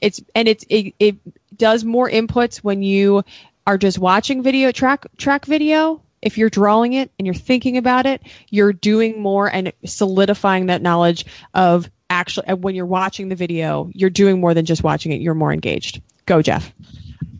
[0.00, 1.16] it's and it's it, it
[1.56, 3.24] does more inputs when you
[3.66, 6.02] are just watching video track track video.
[6.22, 10.82] If you're drawing it and you're thinking about it you're doing more and solidifying that
[10.82, 15.20] knowledge of actually when you're watching the video you're doing more than just watching it
[15.20, 16.72] you're more engaged go jeff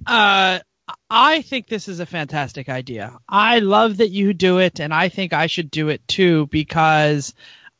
[0.06, 0.60] Uh,
[1.10, 3.18] I think this is a fantastic idea.
[3.28, 7.34] I love that you do it, and I think I should do it too because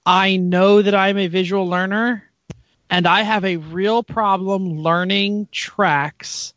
[0.05, 2.25] I know that I'm a visual learner,
[2.91, 6.53] and I have a real problem learning tracks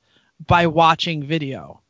[0.45, 1.81] by watching video.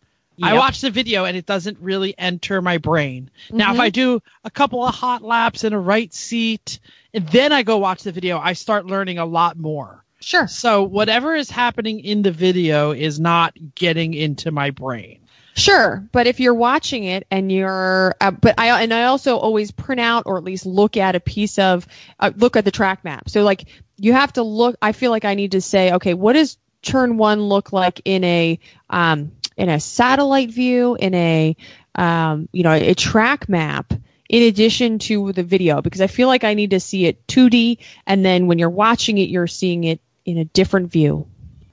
[0.42, 3.30] I watch the video and it doesn't really enter my brain.
[3.52, 3.84] Now, if Mhm.
[3.84, 6.80] I do a couple of hot laps in a right seat,
[7.14, 10.04] and then I go watch the video, I start learning a lot more.
[10.22, 15.20] sure So whatever is happening in the video is not getting into my brain.
[15.56, 19.72] Sure, but if you're watching it and you're, uh, but I and I also always
[19.72, 21.88] print out or at least look at a piece of,
[22.20, 23.30] uh, look at the track map.
[23.30, 23.66] So like
[23.98, 24.76] you have to look.
[24.82, 28.24] I feel like I need to say, okay, what does turn one look like in
[28.24, 28.60] a,
[28.90, 31.56] um, in a satellite view, in a,
[31.96, 33.94] um, you know, a track map.
[34.30, 37.80] In addition to the video, because I feel like I need to see it 2D,
[38.06, 41.26] and then when you're watching it, you're seeing it in a different view.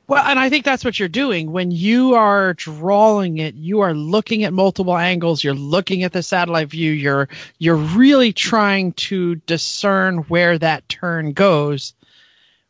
[0.08, 3.56] Well, and I think that's what you're doing when you are drawing it.
[3.56, 5.42] You are looking at multiple angles.
[5.42, 6.92] You're looking at the satellite view.
[6.92, 7.28] You're
[7.58, 11.94] you're really trying to discern where that turn goes.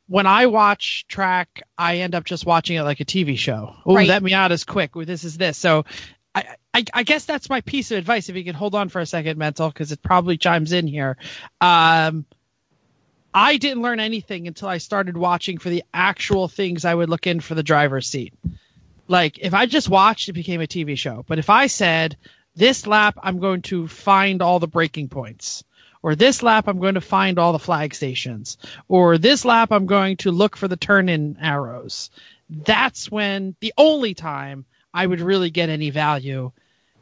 [0.09, 3.75] When I watch track, I end up just watching it like a TV show.
[3.85, 4.09] Oh, Right.
[4.09, 4.95] that Miata's quick.
[4.97, 5.59] Ooh, This is this.
[5.59, 5.85] So
[6.35, 8.29] I, I, I guess that's my piece of advice.
[8.29, 11.17] If you can hold on for a second, mental, because it probably chimes in here.
[11.61, 12.25] Um,
[13.35, 17.27] I didn't learn anything until I started watching for the actual things I would look
[17.27, 18.33] in for the driver's seat.
[19.09, 21.25] Like if I just watched, it became a TV show.
[21.27, 22.17] But if I said
[22.55, 25.65] this lap, I'm going to find all the braking points,
[26.07, 29.87] or this lap, I'm going to find all the flag stations, or this lap, I'm
[29.87, 32.11] going to look for the turn in arrows.
[32.49, 36.53] That's when the only time I would really get any value.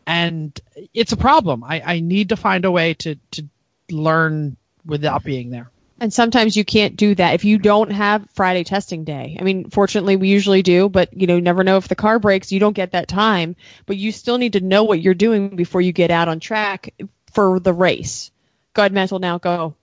[0.07, 0.59] And
[0.95, 1.65] it's a problem.
[1.65, 3.47] I, I need to find a way to, to
[3.91, 5.71] learn without being there.
[6.01, 9.37] And sometimes you can't do that if you don't have Friday testing day.
[9.39, 12.53] I mean, fortunately, we usually do, but you know, never know if the car breaks.
[12.53, 15.83] You don't get that time, but you still need to know what you're doing before
[15.83, 16.95] you get out on track
[17.35, 18.31] for the race.
[18.75, 19.19] Go ahead, mental.
[19.19, 19.75] Now go.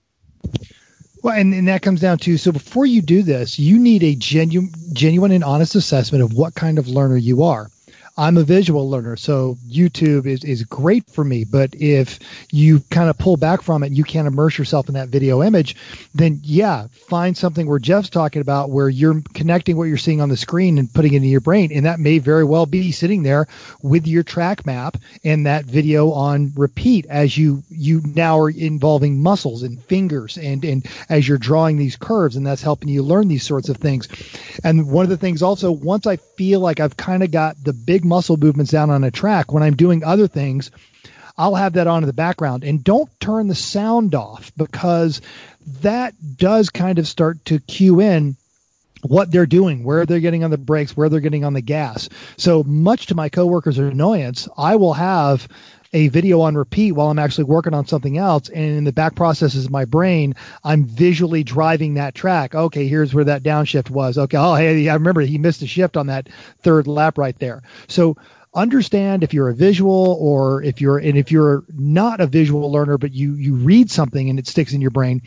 [1.23, 4.15] Well, and, and that comes down to so before you do this, you need a
[4.15, 7.69] genuine, genuine and honest assessment of what kind of learner you are.
[8.21, 11.43] I'm a visual learner, so YouTube is, is great for me.
[11.43, 12.19] But if
[12.51, 15.75] you kind of pull back from it you can't immerse yourself in that video image,
[16.13, 20.29] then yeah, find something where Jeff's talking about where you're connecting what you're seeing on
[20.29, 21.71] the screen and putting it in your brain.
[21.71, 23.47] And that may very well be sitting there
[23.81, 29.17] with your track map and that video on repeat as you you now are involving
[29.17, 33.29] muscles and fingers and and as you're drawing these curves and that's helping you learn
[33.29, 34.07] these sorts of things.
[34.63, 37.73] And one of the things also once I feel like I've kind of got the
[37.73, 40.69] big muscle movements down on a track when I'm doing other things
[41.37, 45.21] I'll have that on in the background and don't turn the sound off because
[45.81, 48.35] that does kind of start to cue in
[49.01, 52.09] what they're doing, where they're getting on the brakes, where they're getting on the gas.
[52.37, 55.47] So much to my coworkers' annoyance, I will have
[55.93, 58.49] a video on repeat while I'm actually working on something else.
[58.49, 62.55] And in the back processes of my brain, I'm visually driving that track.
[62.55, 64.17] Okay, here's where that downshift was.
[64.17, 66.29] Okay, oh, hey, I remember he missed a shift on that
[66.59, 67.63] third lap right there.
[67.87, 68.17] So
[68.53, 72.97] understand if you're a visual or if you're and if you're not a visual learner
[72.97, 75.21] but you you read something and it sticks in your brain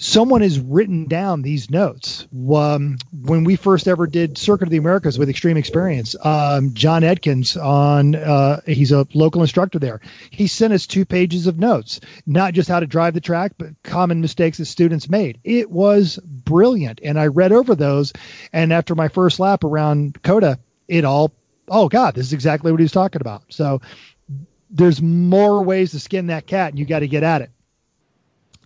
[0.00, 2.26] someone has written down these notes.
[2.32, 7.02] Um, when we first ever did circuit of the americas with extreme experience um, john
[7.02, 10.00] edkins on uh, he's a local instructor there.
[10.30, 13.70] He sent us two pages of notes not just how to drive the track but
[13.82, 15.38] common mistakes that students made.
[15.44, 18.12] It was brilliant and i read over those
[18.52, 21.32] and after my first lap around COTA it all
[21.68, 23.42] oh god this is exactly what he was talking about.
[23.50, 23.82] So
[24.70, 27.50] there's more ways to skin that cat and you got to get at it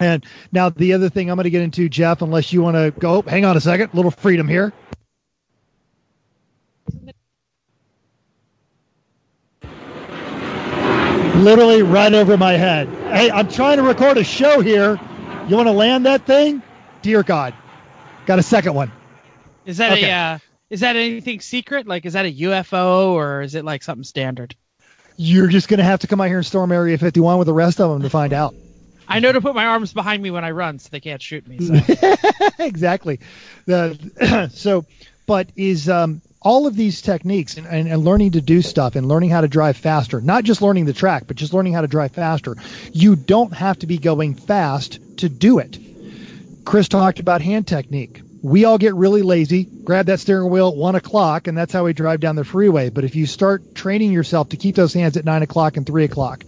[0.01, 2.93] and now the other thing i'm going to get into jeff unless you want to
[2.99, 4.73] go hang on a second little freedom here.
[11.37, 12.89] Literally right over my head.
[13.13, 14.99] Hey i'm trying to record a show here.
[15.49, 16.63] You want to land that thing?
[17.03, 17.55] Dear god.
[18.27, 18.91] Got a second one.
[19.65, 20.11] Is that Okay.
[20.11, 20.39] a uh,
[20.71, 21.87] is that anything secret?
[21.87, 24.55] Like, is that a UFO or is it like something standard?
[25.17, 27.53] you're just going to have to come out here and storm area 51 with the
[27.53, 28.53] rest of them to find out
[29.09, 31.47] I know to put my arms behind me when I run, so they can't shoot
[31.47, 31.59] me.
[31.61, 31.75] So.
[32.59, 33.21] exactly.
[33.67, 34.87] The so,
[35.27, 39.09] but is um, all of these techniques and, and, and learning to do stuff and
[39.09, 41.89] learning how to drive faster, not just learning the track, but just learning how to
[41.89, 42.57] drive faster.
[42.93, 45.79] You don't have to be going fast to do it.
[46.65, 48.21] Chris talked about hand technique.
[48.43, 51.85] We all get really lazy, grab that steering wheel at one o'clock, and that's how
[51.85, 52.91] we drive down the freeway.
[52.91, 56.05] But if you start training yourself to keep those hands at nine o'clock and three
[56.05, 56.45] o'clock,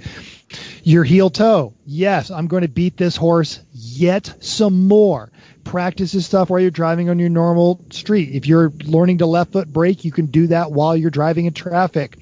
[0.83, 1.75] your heel toe.
[1.85, 5.31] Yes, I'm going to beat this horse yet some more.
[5.65, 8.35] Practice this stuff while you're driving on your normal street.
[8.35, 11.53] If you're learning to left foot brake, you can do that while you're driving in
[11.53, 12.19] traffic.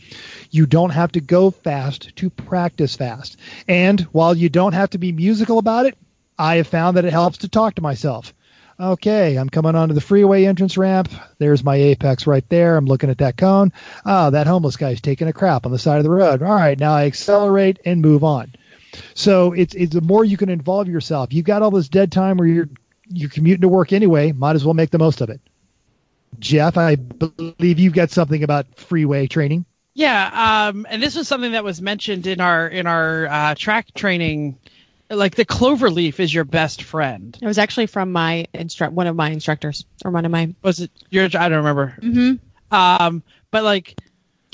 [0.51, 3.37] You don't have to go fast to practice fast.
[3.68, 5.99] And while you don't have to be musical about it,
[6.39, 8.33] I have found that it helps to talk to myself.
[8.85, 11.11] Okay, I'm coming onto the freeway entrance ramp.
[11.39, 12.76] There's my apex right there.
[12.76, 13.72] I'm looking at that cone.
[14.05, 16.43] Ah, that homeless guy's taking a crap on the side of the road.
[16.43, 18.53] All right, now I accelerate and move on.
[19.14, 21.32] So it's it's the more you can involve yourself.
[21.32, 22.68] You've got all this dead time where you're
[23.09, 24.32] you're commuting to work anyway.
[24.32, 25.41] Might as well make the most of it.
[26.39, 29.64] Jeff, I believe you've got something about freeway training.
[29.95, 33.95] Yeah, um, and this was something that was mentioned in our in our uh, track
[33.95, 34.59] training.
[35.17, 37.37] Like the clover leaf is your best friend.
[37.41, 40.55] It was actually from my instru- one of my instructors or one of my.
[40.62, 41.25] Was it your?
[41.25, 41.97] I don't remember.
[42.01, 42.75] Mm-hmm.
[42.75, 43.97] Um, but like,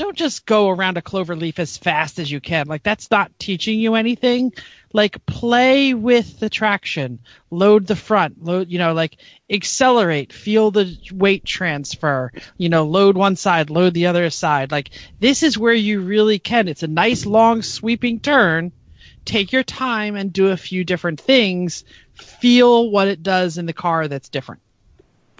[0.00, 2.66] don't just go around a clover leaf as fast as you can.
[2.66, 4.54] Like that's not teaching you anything.
[4.94, 7.18] Like play with the traction,
[7.50, 9.18] load the front, load, you know, like
[9.50, 14.72] accelerate, feel the weight transfer, you know, load one side, load the other side.
[14.72, 16.68] Like this is where you really can.
[16.68, 18.72] It's a nice long sweeping turn.
[19.30, 21.84] Take your time and do a few different things.
[22.14, 24.60] Feel what it does in the car that's different.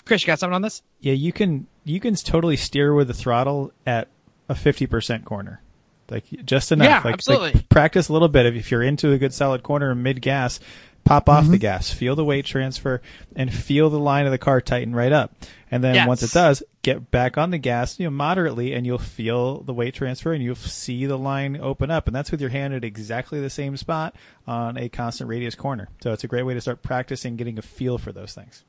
[0.04, 0.80] Chris, you got something on this?
[1.00, 4.06] Yeah, you can you can totally steer with the throttle at
[4.48, 5.60] a fifty percent corner,
[6.08, 6.86] like just enough.
[6.86, 7.50] Yeah, like, absolutely.
[7.50, 8.46] Like practice a little bit.
[8.46, 10.60] If, if you're into a good solid corner mid gas,
[11.04, 11.52] pop off Mm-hmm.
[11.52, 13.00] the gas, feel the weight transfer,
[13.34, 15.32] and feel the line of the car tighten right up.
[15.70, 16.08] And then Yes.
[16.08, 19.72] once it does, get back on the gas, you know, moderately, and you'll feel the
[19.74, 22.06] weight transfer, and you'll see the line open up.
[22.06, 24.14] And that's with your hand at exactly the same spot
[24.46, 25.88] on a constant radius corner.
[26.02, 28.64] So it's a great way to start practicing getting a feel for those things.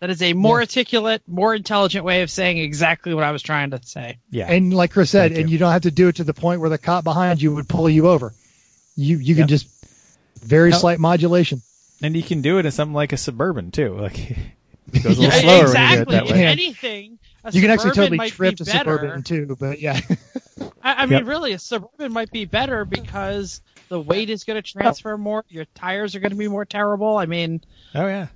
[0.00, 3.70] That is a more articulate, more intelligent way of saying exactly what I was trying
[3.70, 4.18] to say.
[4.30, 4.50] Yeah.
[4.50, 5.54] And like Chris said, Thank and you.
[5.54, 7.66] you don't have to do it to the point where the cop behind you would
[7.68, 8.34] pull you over.
[8.94, 9.36] You you Yep.
[9.38, 9.68] can just
[10.42, 11.62] very Now- slight modulation.
[12.02, 13.94] And you can do it in something like a suburban too.
[13.98, 14.18] Like
[14.92, 15.66] it goes a Yeah, little slower exactly.
[15.66, 16.40] when you do it that way.
[16.42, 16.50] Yeah.
[16.50, 20.00] anything, a You can actually totally trip drift be a suburban too, but yeah.
[20.82, 21.26] I, I mean, Yep.
[21.26, 25.44] really, a suburban might be better because the weight is going to transfer more.
[25.48, 27.16] Your tires are going to be more terrible.
[27.16, 27.62] I mean,
[27.94, 28.26] Oh yeah.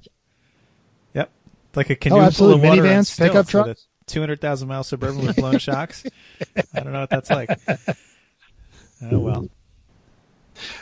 [1.15, 1.31] Yep.
[1.69, 2.57] It's like a oh, canoe Oh, full absolutely.
[2.57, 3.83] of water on Minivans, pickup stilts with trucks.
[3.83, 6.03] a Two hundred thousand mile suburban with blown shocks.
[6.75, 7.51] I don't know what that's like.
[9.03, 9.49] Oh well.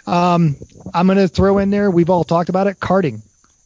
[0.06, 0.56] Um,
[0.94, 1.90] I'm going to throw in there.
[1.90, 2.78] We've all talked about it.
[2.80, 3.20] Karting.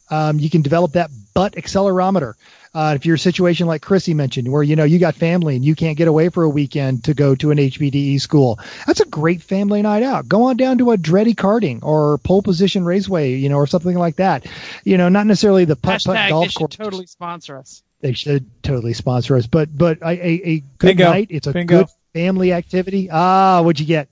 [0.09, 2.33] Um, you can develop that butt accelerometer.
[2.75, 5.63] Uh, if you're a situation like Chrissy mentioned, where you know you got family and
[5.63, 8.99] you can't get away for a weekend to go to an HPDE E school, that's
[8.99, 10.27] a great family night out.
[10.27, 13.95] Go on down to a Andretti karting or pole position raceway, you know, or something
[13.95, 14.47] like that.
[14.83, 16.75] You know, not necessarily the putt putt hashtag they golf should course.
[16.75, 17.83] totally sponsor us.
[18.01, 19.45] They should totally sponsor us.
[19.45, 21.09] But but a, a, a good Bingo.
[21.11, 21.27] night.
[21.29, 21.79] It's a Bingo.
[21.79, 23.07] good family activity.
[23.11, 24.09] Ah, what'd you get?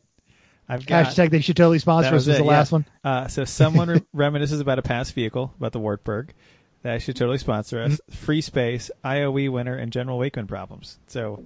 [0.72, 2.76] I've got Hashtag they should totally sponsor us was it, the last yeah.
[2.76, 2.86] one.
[3.04, 6.34] Uh, so someone re- reminisces about a past vehicle, about the Wartburg.
[6.84, 7.94] That should totally sponsor us.
[7.94, 8.14] Mm-hmm.
[8.14, 10.98] Free space, IOE winner, and general Wakeman problems.
[11.08, 11.44] So,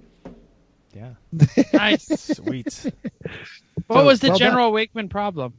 [0.94, 1.14] yeah,
[1.72, 2.06] Nice.
[2.36, 2.92] sweet.
[3.88, 4.48] what was the well done.
[4.48, 5.54] General Wakeman problem?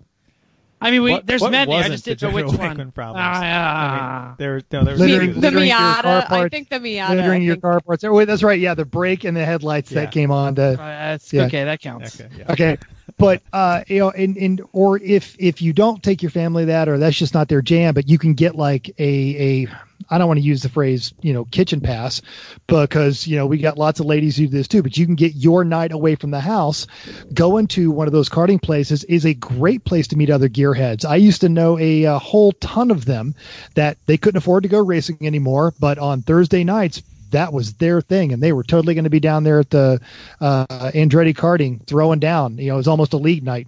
[0.80, 1.74] I mean, we, What- there's what many.
[1.74, 2.70] I wasn't just didn't know which General one.
[2.70, 3.26] Wakeman problems?
[3.28, 6.32] Ah, I mean, there, no, there was Littering- the littering your car Miata.
[6.32, 7.10] I think the Miata.
[7.10, 8.04] Littering your car parts.
[8.04, 8.60] Oh, wait, that's right.
[8.60, 10.02] Yeah, the brake and the headlights Yeah.
[10.02, 10.56] that came on.
[10.56, 11.44] To, uh, that's Yeah.
[11.46, 11.66] okay.
[11.66, 12.22] That counts.
[12.22, 12.52] Okay, yeah.
[12.52, 12.78] okay,
[13.18, 16.88] but uh, you know, and, and or if if you don't take your family that,
[16.88, 19.68] or that's just not their jam, but you can get like a a
[20.10, 22.22] I don't want to use the phrase you know kitchen pass
[22.68, 25.16] because you know we got lots of ladies who do this too, but you can
[25.16, 26.86] get your night away from the house.
[27.34, 31.04] Going to one of those karting places is a great place to meet other gearheads.
[31.04, 33.34] I used to know a, uh whole ton of them
[33.74, 37.02] that they couldn't afford to go racing anymore, but on Thursday nights
[37.32, 40.00] that was their thing, and they were totally going to be down there at the
[40.40, 42.58] uh, Andretti karting throwing down.
[42.58, 43.68] You know, it was almost a league night.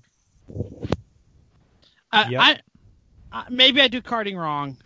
[2.11, 2.41] I, Yep.
[2.41, 2.59] I,
[3.31, 4.77] I maybe I do karting wrong,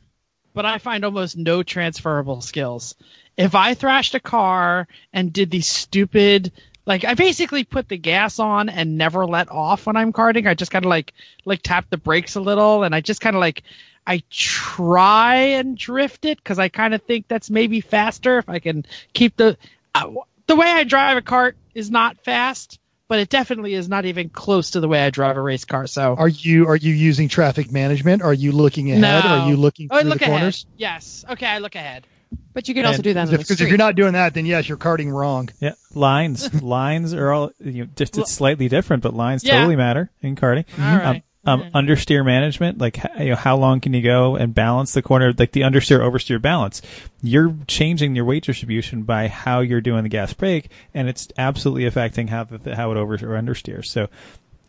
[0.53, 2.95] but I find almost no transferable skills.
[3.37, 6.51] If I thrashed a car and did these stupid,
[6.85, 10.47] like I basically put the gas on and never let off when I'm karting.
[10.47, 11.13] I just kind of like
[11.45, 13.63] like tap the brakes a little, and I just kind of like
[14.05, 18.59] I try and drift it because I kind of think that's maybe faster if I
[18.59, 19.57] can keep the
[19.95, 20.11] uh,
[20.47, 24.29] the way I drive a kart is not fast, but it definitely is not even
[24.29, 25.87] close to the way I drive a race car.
[25.87, 28.21] So Are you are you using traffic management?
[28.21, 29.23] Are you looking ahead?
[29.25, 29.31] No.
[29.45, 30.39] Are you looking Oh, I through look the ahead.
[30.39, 30.65] corners?
[30.77, 31.23] Yes.
[31.29, 32.05] Okay, I look ahead.
[32.53, 33.69] But you can also do that Because if street.
[33.69, 35.49] you're not doing that, then yes, you're carting wrong.
[35.59, 36.53] Yeah, lines.
[36.63, 39.57] lines are all you know, just it's slightly different, but lines Yeah.
[39.57, 40.65] totally matter in karting.
[40.77, 41.05] All right.
[41.05, 45.01] Um, um, understeer management, like you know, how long can you go and balance the
[45.01, 46.81] corner, like the understeer oversteer balance.
[47.21, 51.85] You're changing your weight distribution by how you're doing the gas brake, and it's absolutely
[51.85, 53.85] affecting how the, how it over or understeers.
[53.85, 54.07] So,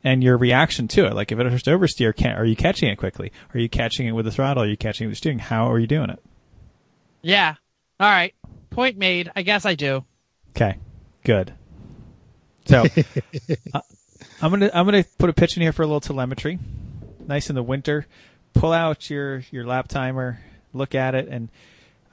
[0.02, 2.88] and your reaction to it, like if it starts to oversteer, can, are you catching
[2.88, 3.30] it quickly?
[3.54, 4.64] Are you catching it with the throttle?
[4.64, 5.38] Are you catching it with the steering?
[5.38, 6.22] How are you doing it?
[7.22, 7.54] Yeah.
[8.00, 8.34] All right.
[8.70, 9.30] Point made.
[9.36, 10.04] I guess I do.
[10.50, 10.78] Okay,
[11.22, 11.54] good.
[12.66, 12.84] So
[13.74, 13.80] uh,
[14.44, 16.58] I'm gonna I'm gonna put a pitch in here for a little telemetry.
[17.26, 18.06] Nice in the winter.
[18.52, 20.38] Pull out your your lap timer,
[20.74, 21.48] look at it, and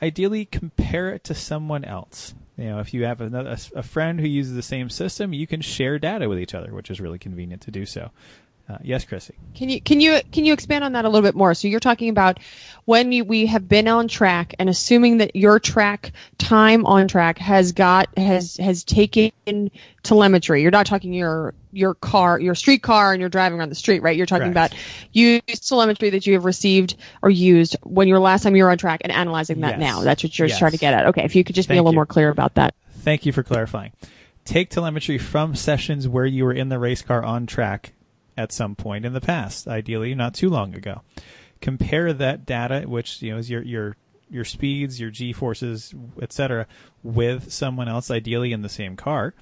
[0.01, 2.34] ideally compare it to someone else.
[2.55, 5.45] You know, if you have another a, a friend who uses the same system, you
[5.45, 8.11] can share data with each other, which is really convenient to do so.
[8.72, 9.34] Uh, yes, Chrissy.
[9.53, 11.53] Can you can you can you expand on that a little bit more?
[11.53, 12.39] So you're talking about
[12.86, 17.38] when you, we have been on track and assuming that your track time on track
[17.38, 19.32] has got has has taken
[20.03, 20.61] telemetry.
[20.61, 24.01] You're not talking your your car, your street car, and you're driving around the street,
[24.03, 24.15] right?
[24.15, 24.74] You're talking Correct.
[24.74, 24.80] about
[25.11, 28.78] used telemetry that you have received or used when your last time you were on
[28.78, 29.80] track and analyzing that Yes.
[29.80, 30.01] now.
[30.01, 30.59] That's what you're Yes.
[30.59, 31.07] trying to get at.
[31.07, 31.95] Okay, if you could just be a little you.
[31.97, 32.74] more clear about that.
[32.99, 33.91] Thank you for clarifying.
[34.45, 37.93] Take telemetry from sessions where you were in the race car on track
[38.38, 41.01] at some point in the past, ideally not too long ago.
[41.59, 43.95] Compare that data, which you know is your your
[44.29, 46.65] your speeds, your g forces, etc.,
[47.03, 49.34] with someone else, ideally in the same car,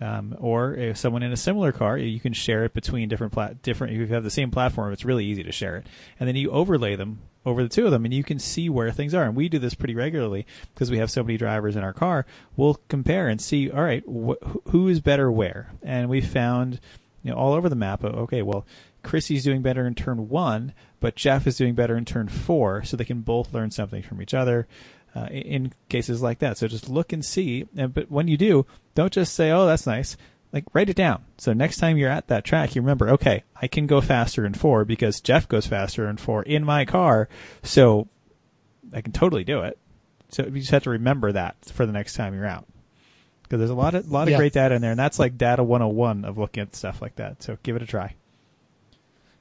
[0.00, 3.62] Um, or if someone in a similar car, you can share it between different plat-
[3.62, 3.94] different.
[3.94, 5.86] If you have the same platform, it's really easy to share it,
[6.20, 8.90] and then you overlay them over the two of them, and you can see where
[8.92, 9.24] things are.
[9.24, 12.26] And we do this pretty regularly because we have so many drivers in our car.
[12.56, 16.78] We'll compare and see, all right, wh- who is better where, and we found,
[17.26, 18.04] you know, all over the map.
[18.04, 18.64] Okay, well,
[19.02, 22.96] Chrissy's doing better in turn one, but Jeff is doing better in turn four, so
[22.96, 24.68] they can both learn something from each other.
[25.12, 27.66] Uh, in cases like that, so just look and see.
[27.74, 30.16] And, but when you do, don't just say, "Oh, that's nice."
[30.52, 31.24] Like write it down.
[31.38, 34.54] So next time you're at that track, you remember, okay, I can go faster in
[34.54, 37.28] four because Jeff goes faster in four in my car,
[37.62, 38.08] so
[38.92, 39.78] I can totally do it.
[40.28, 42.66] So you just have to remember that for the next time you're out.
[43.48, 44.38] Because there's a lot of lot of Yeah.
[44.38, 47.42] great data in there, and that's like data 101 of looking at stuff like that.
[47.42, 48.14] So give it a try.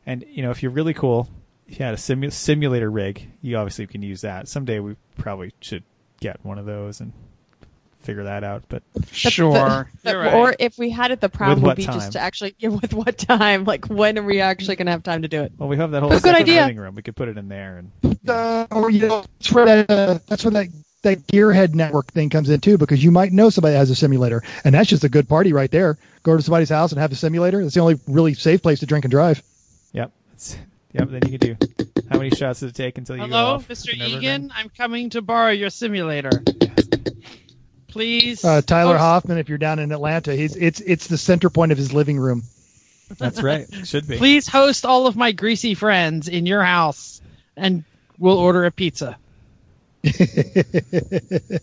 [0.05, 1.27] And you know, if you're really cool,
[1.67, 4.47] if you had a simu- simulator rig, you obviously can use that.
[4.47, 5.83] Someday we probably should
[6.21, 7.11] get one of those and
[7.99, 8.63] figure that out.
[8.69, 9.89] But Sure.
[10.03, 10.33] The- You're right.
[10.35, 11.95] Or if we had it, the problem would be time?
[11.95, 13.63] just to actually, yeah, with what time?
[13.63, 15.53] Like, when are we actually going to have time to do it?
[15.57, 16.61] well, we have that whole Good separate idea.
[16.61, 16.93] living room.
[16.93, 20.19] We could put it in there and uh, or you know, that's where that uh,
[20.27, 20.67] that's where that
[21.05, 23.95] that Gearhead network thing comes in too, because you might know somebody that has a
[23.95, 25.97] simulator, and that's just a good party right there.
[26.23, 27.61] Go to somebody's house and have a simulator.
[27.61, 29.41] That's the only really safe place to drink and drive.
[29.93, 30.11] Yep.
[30.33, 30.57] It's,
[30.91, 31.09] yep.
[31.09, 31.67] Then you can do.
[32.09, 33.67] How many shots does it take until you go Hello, off?
[33.67, 33.91] Mr.
[33.91, 34.17] to Nürburgring?
[34.17, 34.51] Egan.
[34.53, 36.43] I'm coming to borrow your simulator.
[37.87, 38.43] Please.
[38.43, 41.71] Uh, Tyler host- Hoffman, if you're down in Atlanta, he's it's it's the center point
[41.71, 42.43] of his living room.
[43.17, 43.67] That's right.
[43.85, 44.17] Should be.
[44.17, 47.21] Please host all of my greasy friends in your house,
[47.55, 47.83] and
[48.17, 49.17] we'll order a pizza.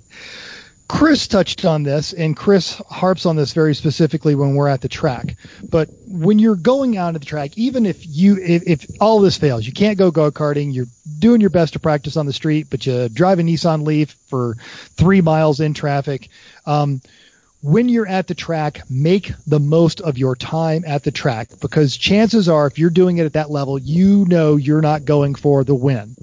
[0.89, 4.89] Chris touched on this, and Chris harps on this very specifically when we're at the
[4.89, 5.37] track.
[5.71, 9.39] But when you're going out to the track, even if you if, if all this
[9.39, 10.75] fails, you can't go go karting.
[10.75, 10.87] You're
[11.19, 14.57] doing your best to practice on the street, but you drive a Nissan Leaf for
[14.97, 16.29] three miles in traffic.
[16.67, 17.01] Um,
[17.63, 21.97] when you're at the track, make the most of your time at the track because
[21.97, 25.65] chances are, if you're doing it at that level, you know you're not going for
[25.65, 26.15] the win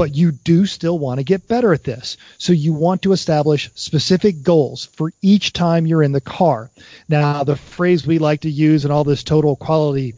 [0.00, 2.16] but you do still want to get better at this.
[2.38, 6.70] So you want to establish specific goals for each time you're in the car.
[7.06, 10.14] Now, the phrase we like to use in all this total quality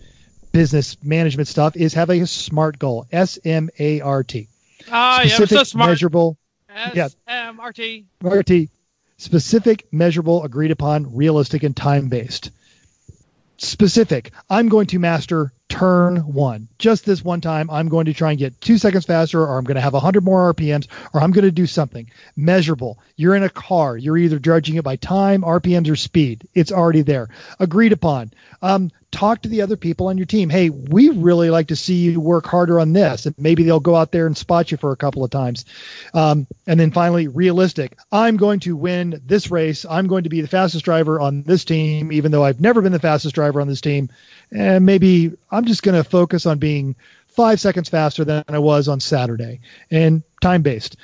[0.53, 3.07] business management stuff is have a SMART goal.
[3.11, 4.47] S M A R T.
[4.89, 5.91] Ah, yeah, so smart.
[5.91, 6.39] measurable,
[6.95, 7.09] yeah.
[7.29, 8.05] SMRT.
[8.23, 8.69] RT,
[9.17, 12.51] specific, measurable, agreed upon, realistic, and time based.
[13.57, 14.33] Specific.
[14.51, 16.69] I'm going to master turn one.
[16.79, 19.65] Just this one time, I'm going to try and get two seconds faster, or I'm
[19.65, 22.11] going to have 100 more RPMs, or I'm going to do something.
[22.37, 22.99] Measurable.
[23.17, 23.97] You're in a car.
[23.97, 26.47] You're either judging it by time, RPMs, or speed.
[26.55, 27.31] It's already there.
[27.59, 28.33] Agreed upon.
[28.61, 30.51] Um, talk to the other people on your team.
[30.51, 33.27] Hey, we really like to see you work harder on this.
[33.27, 35.65] And maybe they'll go out there and spot you for a couple of times.
[36.13, 37.97] Um, and then finally, realistic.
[38.11, 39.87] I'm going to win this race.
[39.89, 42.93] I'm going to be the fastest driver on this team, even though I've never been
[42.93, 44.11] the fastest driver on this team.
[44.55, 46.95] And maybe I'm just going to focus on being
[47.27, 50.97] five seconds faster than I was on Saturday and time based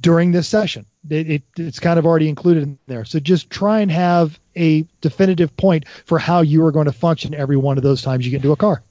[0.00, 0.84] during this session.
[1.08, 3.04] It, it, it's kind of already included in there.
[3.04, 7.34] So just try and have a definitive point for how you are going to function
[7.34, 8.82] every one of those times you get into a car.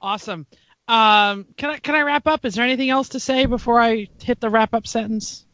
[0.00, 0.46] Awesome.
[0.88, 2.44] Um, can I can I wrap up?
[2.44, 5.46] Is there anything else to say before I hit the wrap up sentence?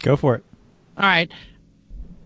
[0.00, 0.44] Go for it.
[0.96, 1.30] All right.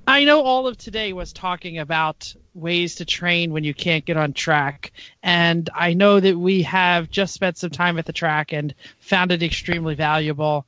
[0.06, 4.16] I know all of today was talking about ways to train when you can't get
[4.16, 4.92] on track.
[5.22, 9.32] And I know that we have just spent some time at the track and found
[9.32, 10.66] it extremely valuable.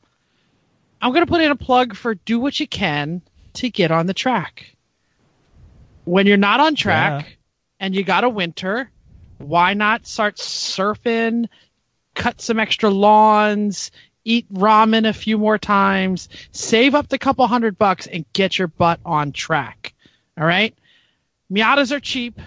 [1.00, 3.22] I'm going to put in a plug for do what you can
[3.54, 4.76] to get on the track.
[6.04, 7.34] When you're not on track Yeah.
[7.80, 8.90] and you got a winter,
[9.38, 11.48] why not start surfing,
[12.14, 13.90] cut some extra lawns,
[14.24, 18.68] eat ramen a few more times, save up the couple hundred bucks, and get your
[18.68, 19.94] butt on track.
[20.38, 20.74] All right?
[21.52, 22.40] Miatas are cheap.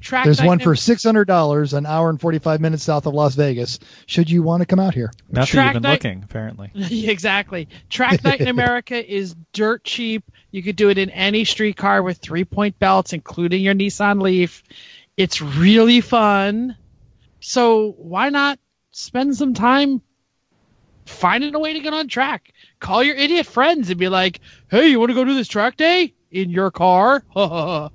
[0.00, 4.28] Track There's one for $600, an hour and 45 minutes south of Las Vegas, should
[4.28, 5.10] you want to come out here.
[5.30, 6.70] Not that you've been night- looking, apparently.
[6.74, 7.68] exactly.
[7.88, 10.30] Track night in America is dirt cheap.
[10.50, 14.20] You could do it in any street car with three point belts, including your Nissan
[14.20, 14.62] Leaf.
[15.16, 16.76] It's really fun.
[17.40, 18.58] So why not
[18.90, 20.02] spend some time
[21.06, 22.52] finding a way to get on track?
[22.78, 24.40] Call your idiot friends and be like,
[24.70, 27.24] "Hey, you want to go do this track day in your car?"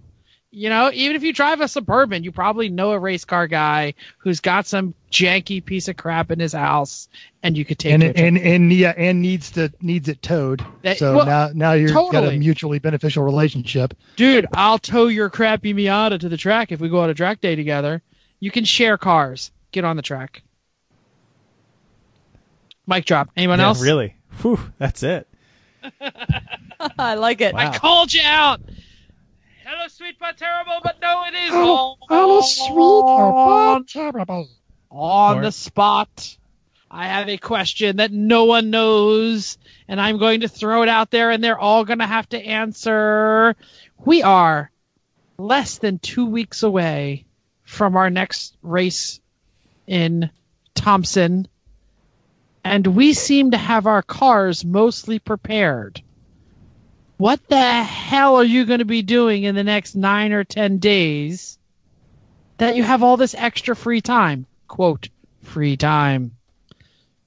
[0.51, 3.93] you know, even if you drive a suburban, you probably know a race car guy
[4.17, 7.07] who's got some janky piece of crap in his house,
[7.43, 8.15] and you could take And, it.
[8.15, 10.65] to and and yeah, and needs to needs it towed.
[10.81, 13.93] That- so well, now now you've got a mutually beneficial relationship.
[14.15, 17.41] Dude, I'll tow your crappy Miata to the track if we go on a track
[17.41, 18.01] day together.
[18.39, 19.51] You can share cars.
[19.71, 20.41] Get on the track.
[22.87, 23.29] Mic drop.
[23.37, 23.81] Anyone Yeah, else?
[23.83, 24.15] Really?
[24.41, 25.27] Whew, that's it.
[26.97, 27.53] I like it.
[27.53, 27.71] Wow.
[27.71, 28.61] I called you out.
[29.71, 32.37] Hello, sweet but terrible, but no, it is Oh, all
[33.83, 34.49] terrible.
[34.89, 36.37] on Or- the spot.
[36.89, 41.11] I have a question that no one knows, and I'm going to throw it out
[41.11, 43.55] there, and they're all going to have to answer.
[44.03, 44.71] We are
[45.37, 47.25] less than two weeks away
[47.63, 49.19] from our next race
[49.85, 50.31] in
[50.73, 51.47] Thompson,
[52.63, 56.01] and we seem to have our cars mostly prepared.
[57.19, 60.77] What the hell are you going to be doing in the next nine or ten
[60.77, 61.59] days
[62.57, 64.45] that you have all this extra free time?
[64.69, 65.09] Quote,
[65.43, 66.37] free time.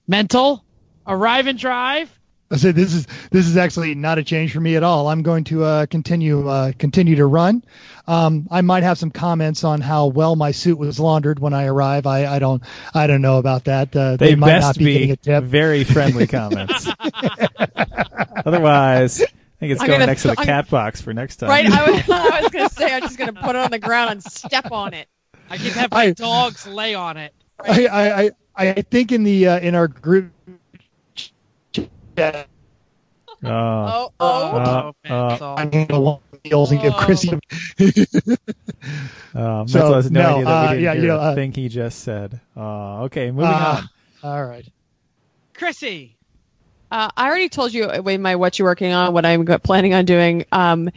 [0.09, 0.65] Mental,
[1.07, 2.11] arrive and drive.
[2.51, 5.09] I said this is this is actually not a change for me at all.
[5.09, 7.63] I'm going to uh, continue uh, continue to run.
[8.07, 11.67] Um, I might have some comments on how well my suit was laundered when I
[11.67, 12.07] arrive.
[12.07, 12.63] I, I don't
[12.95, 13.95] I don't know about that.
[13.95, 15.45] Uh, They, they, might best not be, getting be a tip.
[15.45, 16.89] very friendly comments.
[18.47, 19.27] Otherwise, I
[19.63, 21.49] think it's I'm going gonna- next to the I'm- cat box for next time.
[21.49, 21.67] Right?
[21.67, 23.79] I was, I was going to say, I'm just going to put it on the
[23.79, 25.09] ground and step on it.
[25.49, 27.33] I can have my I- dogs lay on it.
[27.65, 30.33] I, I, I I think in the uh, in our group
[31.73, 32.49] chat,
[33.45, 34.13] Oh.
[34.21, 35.11] Oh, oh.
[35.11, 35.55] Uh, Mental.
[35.59, 36.99] I'm going to want meals and give Oh.
[37.05, 37.31] Chrissy.
[39.35, 41.17] Um, So, Mental has no, no, idea that uh, we didn't yeah, hear you know,
[41.17, 42.41] a uh, thing he just said.
[42.57, 43.89] Uh, okay, moving on.
[44.23, 44.67] all right.
[45.55, 46.17] Chrissy,
[46.93, 50.05] Uh, I already told you uh, my what you're working on, what I'm planning on
[50.05, 50.45] doing.
[50.53, 50.91] Um,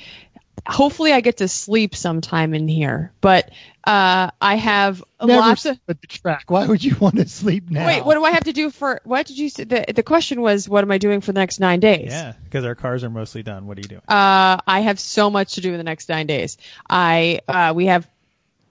[0.67, 3.13] hopefully, I get to sleep sometime in here.
[3.21, 3.51] But
[3.85, 5.79] uh, I have Never lots of.
[5.85, 6.51] But the track.
[6.51, 7.85] Why would you want to sleep now?
[7.85, 8.99] Wait, what do I have to do for?
[9.05, 9.63] What did you say?
[9.63, 12.09] The, the question was, what am I doing for the next nine days?
[12.11, 13.65] Yeah, because our cars are mostly done.
[13.65, 14.01] What are you doing?
[14.05, 16.57] Uh, I have so much to do in the next nine days.
[16.89, 18.05] I uh, we have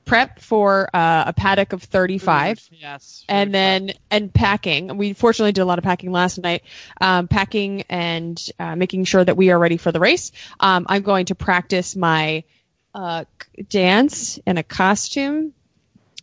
[0.05, 3.25] prep for uh, a paddock of 35 Yes.
[3.29, 4.97] and then and packing.
[4.97, 6.63] We fortunately did a lot of packing last night.
[7.01, 10.33] Um, packing and uh, making sure that we are ready for the race.
[10.61, 12.45] Um, I'm going to practice my
[12.95, 13.25] uh,
[13.69, 15.53] dance in a costume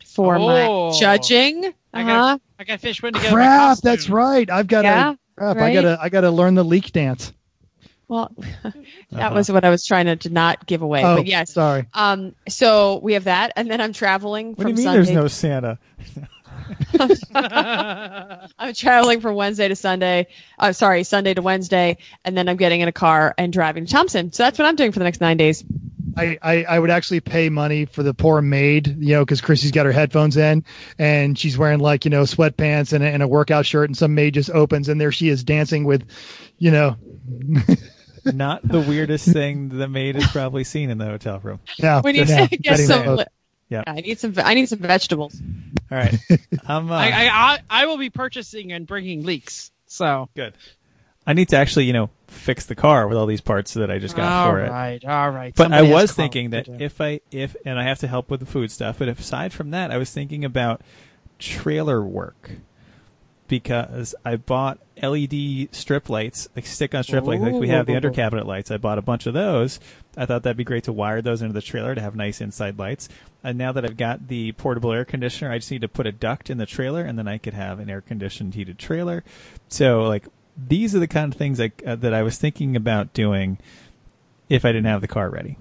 [0.06, 0.92] for Oh.
[0.92, 1.66] my judging.
[1.94, 2.04] Uh-huh.
[2.06, 3.36] got I got fish putting together.
[3.36, 3.78] my crap?
[3.80, 4.50] That's right.
[4.50, 5.20] I've got Yeah, to.
[5.38, 5.98] Crap, I gotta.
[6.02, 7.34] I gotta learn the leek dance.
[8.12, 8.30] Well,
[8.64, 8.76] that
[9.14, 9.32] Uh-huh.
[9.34, 11.02] was what I was trying to, to not give away.
[11.06, 11.54] oh, but yes.
[11.54, 11.86] Sorry.
[11.94, 14.98] Um, so we have that, and then I'm traveling What do from you mean Sunday.
[14.98, 15.80] there's no Santa?
[18.60, 20.28] I'm traveling from Wednesday to Sunday.
[20.60, 23.92] Uh, sorry, Sunday to Wednesday, and then I'm getting in a car and driving to
[23.92, 24.32] Thompson.
[24.34, 25.64] So that's what I'm doing for the next nine days.
[26.18, 29.72] I, I, I would actually pay money for the poor maid, you know, because Chrissy's
[29.72, 30.66] got her headphones in
[31.00, 34.14] and she's wearing like, you know, sweatpants and a, and a workout shirt, and some
[34.14, 36.04] maid just opens and there she is dancing with,
[36.58, 36.98] you know,
[38.26, 41.60] Not the weirdest thing the maid has probably seen in the hotel room.
[41.78, 42.02] yeah.
[42.04, 43.18] We need yeah, to get some.
[43.18, 43.32] that-
[43.70, 43.84] Yeah.
[43.88, 44.34] I need some.
[44.38, 45.40] I need some vegetables.
[45.92, 46.16] All right,
[46.68, 46.92] I'm.
[46.92, 49.72] Uh, I, I I I will be purchasing and bringing leeks.
[49.88, 50.54] So good.
[51.26, 54.00] I need to actually, you know, fix the car with all these parts that I
[54.00, 54.70] just got all for it.
[54.70, 55.54] right, all right.
[55.56, 58.30] But I Somebody has was thinking that if I if and I have to help
[58.30, 60.82] with the food stuff, but aside from that, I was thinking about
[61.40, 62.52] trailer work
[63.52, 67.98] because I bought LED strip lights, like stick on strip lights, like we have the
[67.98, 68.72] under cabinet lights.
[68.72, 69.78] I bought a bunch of those.
[70.16, 72.80] I thought that'd be great to wire those into the trailer to have nice inside
[72.80, 73.10] lights.
[73.44, 76.14] And now that I've got the portable air conditioner, I just need to put a
[76.14, 79.26] duct in the trailer, and then I could have an air conditioned heated trailer.
[79.68, 83.12] So like these are the kind of things like uh, that I was thinking about
[83.12, 83.58] doing
[84.48, 85.58] if I didn't have the car ready,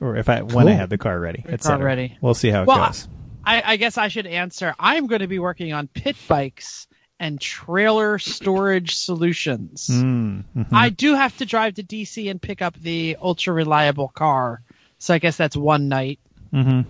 [0.00, 2.16] or if I when I had the car ready, et car ready.
[2.22, 3.08] We'll see how it Well, goes.
[3.44, 4.74] I, I guess I should answer.
[4.78, 6.86] I'm going to be working on pit bikes
[7.20, 9.88] and trailer storage solutions.
[9.88, 10.66] Mm, mhm.
[10.72, 14.62] I do have to drive to DC and pick up the ultra reliable car.
[14.98, 16.18] So I guess that's one night,
[16.52, 16.86] Mhm.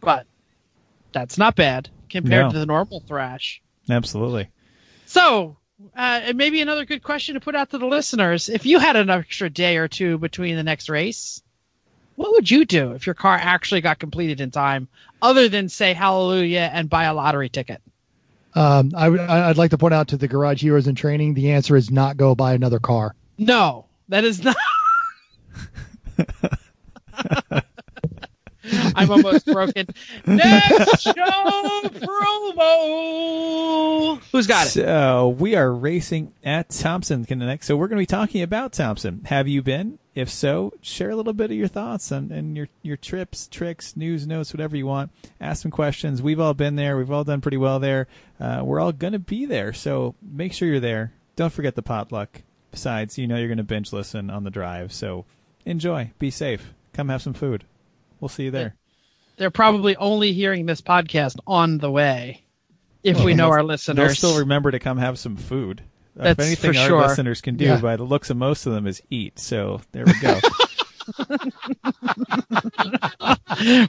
[0.00, 0.26] but
[1.12, 2.52] that's not bad compared No.
[2.52, 3.60] to the normal thrash.
[3.90, 4.48] Absolutely.
[5.04, 5.58] So,
[5.96, 8.48] uh, and maybe another good question to put out to the listeners.
[8.48, 11.42] If you had an extra day or two between the next race,
[12.14, 14.88] what would you do if your car actually got completed in time,
[15.20, 17.82] other than say hallelujah and buy a lottery ticket?
[18.56, 21.34] Um, I, would- I- I'd like to point out to the garage heroes in training,
[21.34, 23.14] the answer is not go buy another car.
[23.38, 24.56] No, that is not.
[28.96, 29.86] I'm almost broken.
[30.26, 31.12] Next show
[33.12, 34.20] promo.
[34.32, 34.70] Who's got it?
[34.70, 37.64] So we are racing at Thompson Connect.
[37.64, 39.22] So we're going to be talking about Thompson.
[39.26, 39.98] Have you been?
[40.16, 43.94] If so, share a little bit of your thoughts and, and your your trips, tricks,
[43.96, 45.10] news, notes, whatever you want.
[45.42, 46.22] Ask some questions.
[46.22, 46.96] We've all been there.
[46.96, 48.08] We've all done pretty well there.
[48.40, 49.74] Uh, we're all going to be there.
[49.74, 51.12] So make sure you're there.
[51.36, 52.40] Don't forget the potluck.
[52.70, 54.90] Besides, you know you're going to binge listen on the drive.
[54.90, 55.26] So
[55.66, 56.12] enjoy.
[56.18, 56.72] Be safe.
[56.94, 57.64] Come have some food.
[58.18, 58.74] We'll see you there.
[59.36, 62.42] They're probably only hearing this podcast on the way.
[63.02, 64.16] If we know our They'll listeners.
[64.16, 65.82] still remember to come have some food.
[66.18, 67.00] Uh, That's if anything for our sure.
[67.02, 67.80] listeners can do Yeah.
[67.80, 69.38] by the looks of most of them is eat.
[69.38, 70.38] So there we go.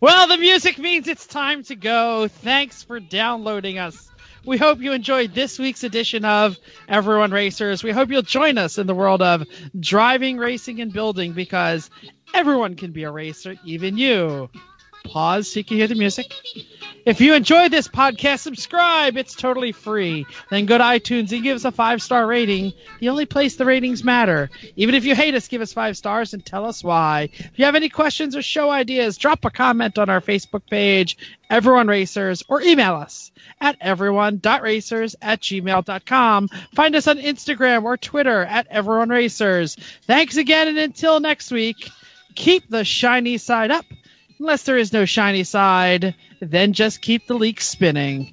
[0.01, 2.27] well, the music means it's time to go.
[2.27, 4.09] Thanks for downloading us.
[4.45, 7.83] We hope you enjoyed this week's edition of Everyone Racers.
[7.83, 9.43] We hope you'll join us in the world of
[9.77, 11.89] driving, racing, and building because
[12.33, 14.49] everyone can be a racer, even you.
[15.03, 16.33] Pause so you can hear the music.
[17.05, 19.15] If you enjoyed this podcast, subscribe.
[19.15, 20.25] It's totally free.
[20.49, 22.73] Then go to iTunes and give us a five star rating.
[22.99, 24.49] The only place the ratings matter.
[24.75, 27.29] Even if you hate us, give us five stars and tell us why.
[27.33, 31.17] If you have any questions or show ideas, drop a comment on our Facebook page,
[31.49, 36.47] Everyone Racers, or email us at everyone.racers at gmail.com.
[36.75, 39.77] Find us on Instagram or Twitter at Everyone Racers.
[40.03, 41.89] Thanks again, and until next week,
[42.35, 43.85] keep the shiny side up.
[44.39, 48.31] Unless there is no shiny side, then just keep the leek spinning.